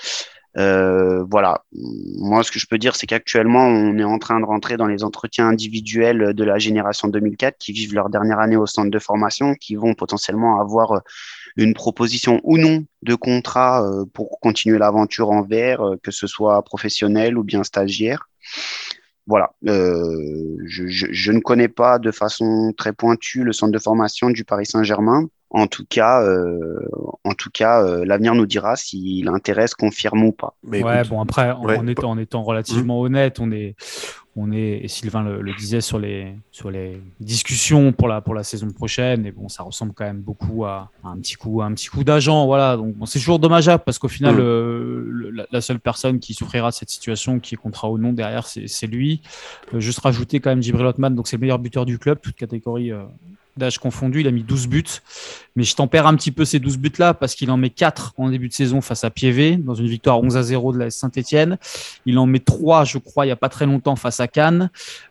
[0.58, 1.64] Euh, voilà.
[1.72, 4.88] Moi, ce que je peux dire, c'est qu'actuellement, on est en train de rentrer dans
[4.88, 9.00] les entretiens individuels de la génération 2004 qui vivent leur dernière année au centre de
[9.00, 11.02] formation, qui vont potentiellement avoir
[11.56, 16.62] une proposition ou non de contrat euh, pour continuer l'aventure en euh, que ce soit
[16.64, 18.30] professionnel ou bien stagiaire.
[19.26, 19.52] Voilà.
[19.68, 24.66] Euh, je ne connais pas de façon très pointue le centre de formation du Paris
[24.66, 25.28] Saint-Germain.
[25.56, 26.80] En tout cas, euh,
[27.24, 30.56] en tout cas, euh, l'avenir nous dira si l'intérêt se confirme ou pas.
[30.64, 31.78] Mais ouais, écoute, bon après, en, ouais.
[31.78, 33.06] en, étant, en étant relativement mmh.
[33.06, 33.76] honnête, on est,
[34.36, 38.34] on est, et Sylvain le, le, disait sur les, sur les discussions pour la, pour
[38.34, 41.62] la saison prochaine, et bon, ça ressemble quand même beaucoup à, à un petit coup,
[41.62, 42.76] à un petit coup d'agent, voilà.
[42.76, 44.40] Donc bon, c'est toujours dommageable parce qu'au final, mmh.
[44.40, 48.12] euh, la, la, seule personne qui souffrira de cette situation, qui est contrat ou non
[48.12, 49.22] derrière, c'est lui.
[49.72, 52.36] Euh, juste rajouter quand même Djibril Otman, donc c'est le meilleur buteur du club, toute
[52.36, 53.04] catégorie euh,
[53.58, 54.84] d'âge confondu, il a mis 12 buts.
[55.56, 58.30] Mais je tempère un petit peu ces 12 buts-là parce qu'il en met 4 en
[58.30, 61.58] début de saison face à Piévé, dans une victoire 11 à 0 de la Saint-Etienne.
[62.06, 64.70] Il en met 3, je crois, il n'y a pas très longtemps face à Cannes.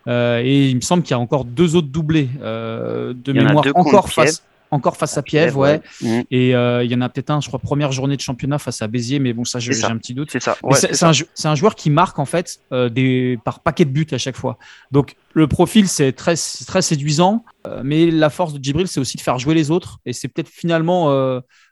[0.09, 3.65] Euh, et il me semble qu'il y a encore deux autres doublés euh, de mémoire
[3.75, 4.43] encore face.
[4.73, 5.83] Encore face à Piève, ouais.
[6.01, 6.21] Mmh.
[6.31, 8.81] Et euh, il y en a peut-être un, je crois, première journée de championnat face
[8.81, 10.31] à Béziers, mais bon, ça, j'ai un petit doute.
[10.33, 10.57] C'est ça.
[10.63, 14.19] Ouais, c'est un, joueur qui marque en fait euh, des, par paquet de buts à
[14.19, 14.59] chaque fois.
[14.91, 16.35] Donc le profil c'est très,
[16.67, 19.99] très séduisant, euh, mais la force de Djibril c'est aussi de faire jouer les autres
[20.07, 21.11] et c'est peut-être finalement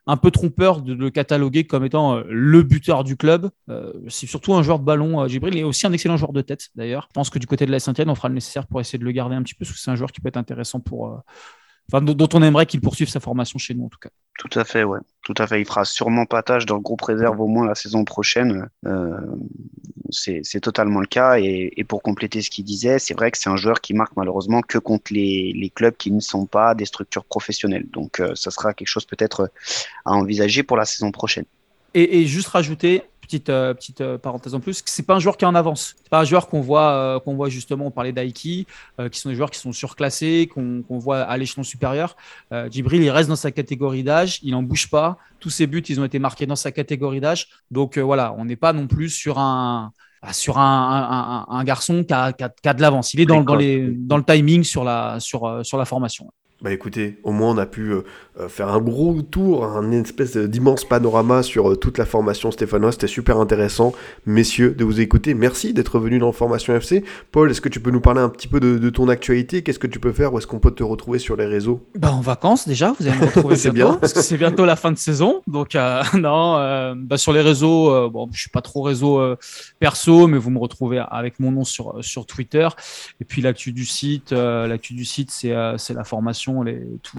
[0.07, 3.49] un peu trompeur de le cataloguer comme étant le buteur du club.
[4.09, 7.07] C'est surtout un joueur de ballon, Djibril, et aussi un excellent joueur de tête d'ailleurs.
[7.09, 9.05] Je pense que du côté de la Saint-Etienne, on fera le nécessaire pour essayer de
[9.05, 11.23] le garder un petit peu parce que c'est un joueur qui peut être intéressant pour.
[11.93, 14.11] Enfin, dont on aimerait qu'il poursuive sa formation chez nous en tout cas.
[14.39, 15.01] Tout à fait, ouais.
[15.23, 15.61] Tout à fait.
[15.61, 18.69] Il fera sûrement pas tâche dans le groupe réserve au moins la saison prochaine.
[18.87, 19.11] Euh,
[20.11, 21.39] c'est c'est totalement le cas.
[21.39, 24.17] Et, et pour compléter ce qu'il disait, c'est vrai que c'est un joueur qui marque
[24.17, 27.87] malheureusement que contre les, les clubs qui ne sont pas des structures professionnelles.
[27.93, 29.51] Donc, euh, ça sera quelque chose peut-être
[30.05, 31.45] à envisager pour la saison prochaine.
[31.95, 35.37] Et, et juste rajouter, petite, euh, petite euh, parenthèse en plus, c'est pas un joueur
[35.37, 35.95] qui est en avance.
[35.99, 38.67] C'est pas un joueur qu'on voit, euh, qu'on voit justement, on parlait d'Aiki,
[39.13, 42.17] qui sont des joueurs qui sont surclassés, qu'on qu'on voit à l'échelon supérieur.
[42.71, 45.17] Djibril, il reste dans sa catégorie d'âge, il n'en bouge pas.
[45.39, 47.49] Tous ses buts, ils ont été marqués dans sa catégorie d'âge.
[47.71, 51.65] Donc voilà, on n'est pas non plus sur un ah, sur un, un- un- un
[51.65, 53.15] garçon qui a, qui a- qui a de l'avance.
[53.15, 56.31] Il est dans, dans, les, dans le timing sur la, sur, sur la formation.
[56.63, 58.03] Bah écoutez, au moins on a pu euh,
[58.39, 62.95] euh, faire un gros tour, un espèce d'immense panorama sur euh, toute la formation stéphanoise.
[62.95, 63.93] C'était super intéressant,
[64.27, 65.33] messieurs, de vous écouter.
[65.33, 67.03] Merci d'être venus dans Formation FC.
[67.33, 69.63] Paul, est-ce que tu peux nous parler un petit peu de, de ton actualité?
[69.63, 70.35] Qu'est-ce que tu peux faire?
[70.35, 71.87] Où est-ce qu'on peut te retrouver sur les réseaux?
[71.99, 73.99] Bah, en vacances déjà, vous allez me retrouver C'est bientôt, bien.
[73.99, 75.43] parce que c'est bientôt la fin de saison.
[75.47, 79.21] Donc euh, non, bah, sur les réseaux, bon, je suis pas trop réseau
[79.79, 82.69] perso, mais vous me retrouvez avec mon nom sur sur Twitter.
[83.21, 86.50] Et puis l'actu du site, l'actu du site, c'est c'est la formation,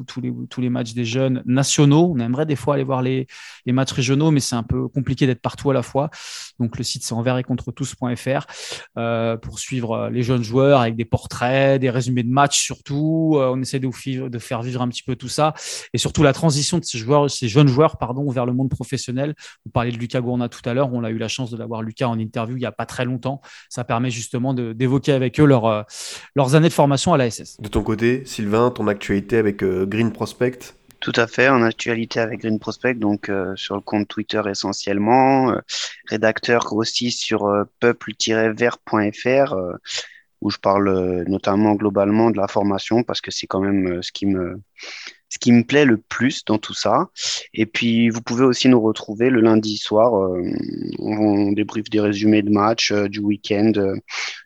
[0.03, 2.13] tous les matchs des jeunes nationaux.
[2.15, 3.27] On aimerait des fois aller voir les
[3.67, 6.09] matchs régionaux, mais c'est un peu compliqué d'être partout à la fois.
[6.59, 8.45] Donc le site c'est envers et contre tous.fr
[8.97, 13.33] euh, pour suivre euh, les jeunes joueurs avec des portraits, des résumés de matchs surtout.
[13.35, 13.89] Euh, on essaie de,
[14.39, 15.53] faire vivre un petit peu tout ça
[15.93, 17.97] et surtout la transition de ces jeunes joueurs,
[18.31, 19.35] vers le monde professionnel.
[19.65, 20.89] Vous parlez de Lucas Gourna tout à l'heure.
[20.93, 23.05] On a eu la chance de l'avoir Lucas en interview il n'y a pas très
[23.05, 23.41] longtemps.
[23.69, 25.85] Ça permet justement d'évoquer avec eux leur,
[26.35, 27.59] leurs années de formation à la SS.
[27.59, 30.75] De ton côté, Sylvain, ton actualité avec euh, Green Prospect.
[30.99, 35.51] Tout à fait, en actualité avec Green Prospect, donc euh, sur le compte Twitter essentiellement,
[35.51, 35.59] euh,
[36.07, 39.55] rédacteur aussi sur peuple-vert.fr,
[40.41, 44.27] où je parle notamment globalement de la formation, parce que c'est quand même ce qui
[44.27, 44.61] me
[45.31, 47.07] ce qui me plaît le plus dans tout ça.
[47.53, 50.13] Et puis, vous pouvez aussi nous retrouver le lundi soir.
[50.15, 50.43] euh,
[50.99, 53.95] on, débriefe des résumés de matchs euh, du week-end euh,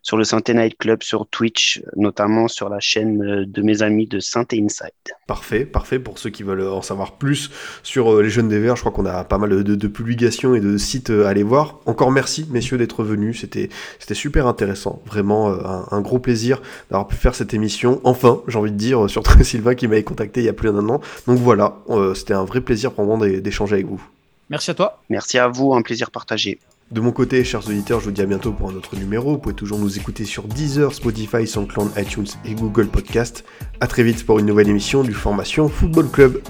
[0.03, 4.19] sur le Synthé Night Club, sur Twitch, notamment sur la chaîne de mes amis de
[4.19, 4.91] Synthé Inside.
[5.27, 7.49] Parfait, parfait pour ceux qui veulent en savoir plus
[7.81, 8.75] sur les jeunes des Verts.
[8.75, 11.79] Je crois qu'on a pas mal de, publications et de sites à aller voir.
[11.87, 13.41] Encore merci, messieurs, d'être venus.
[13.41, 13.69] C'était,
[14.13, 15.01] super intéressant.
[15.07, 16.61] Vraiment un, un gros plaisir
[16.91, 17.99] d'avoir pu faire cette émission.
[18.03, 20.74] Enfin, j'ai envie de dire, surtout Sylvain qui m'avait contacté il y a plus d'un
[20.81, 24.01] Donc voilà, euh, c'était un vrai plaisir pour moi d'é- d'échanger avec vous.
[24.49, 24.99] Merci à toi.
[25.09, 26.59] Merci à vous, un plaisir partagé.
[26.91, 29.31] De mon côté, chers auditeurs, je vous dis à bientôt pour un autre numéro.
[29.31, 33.43] Vous pouvez toujours nous écouter sur Deezer, Spotify, SoundCloud, iTunes et Google Podcast.
[33.79, 36.41] À très vite pour une nouvelle émission du Formation Football Club.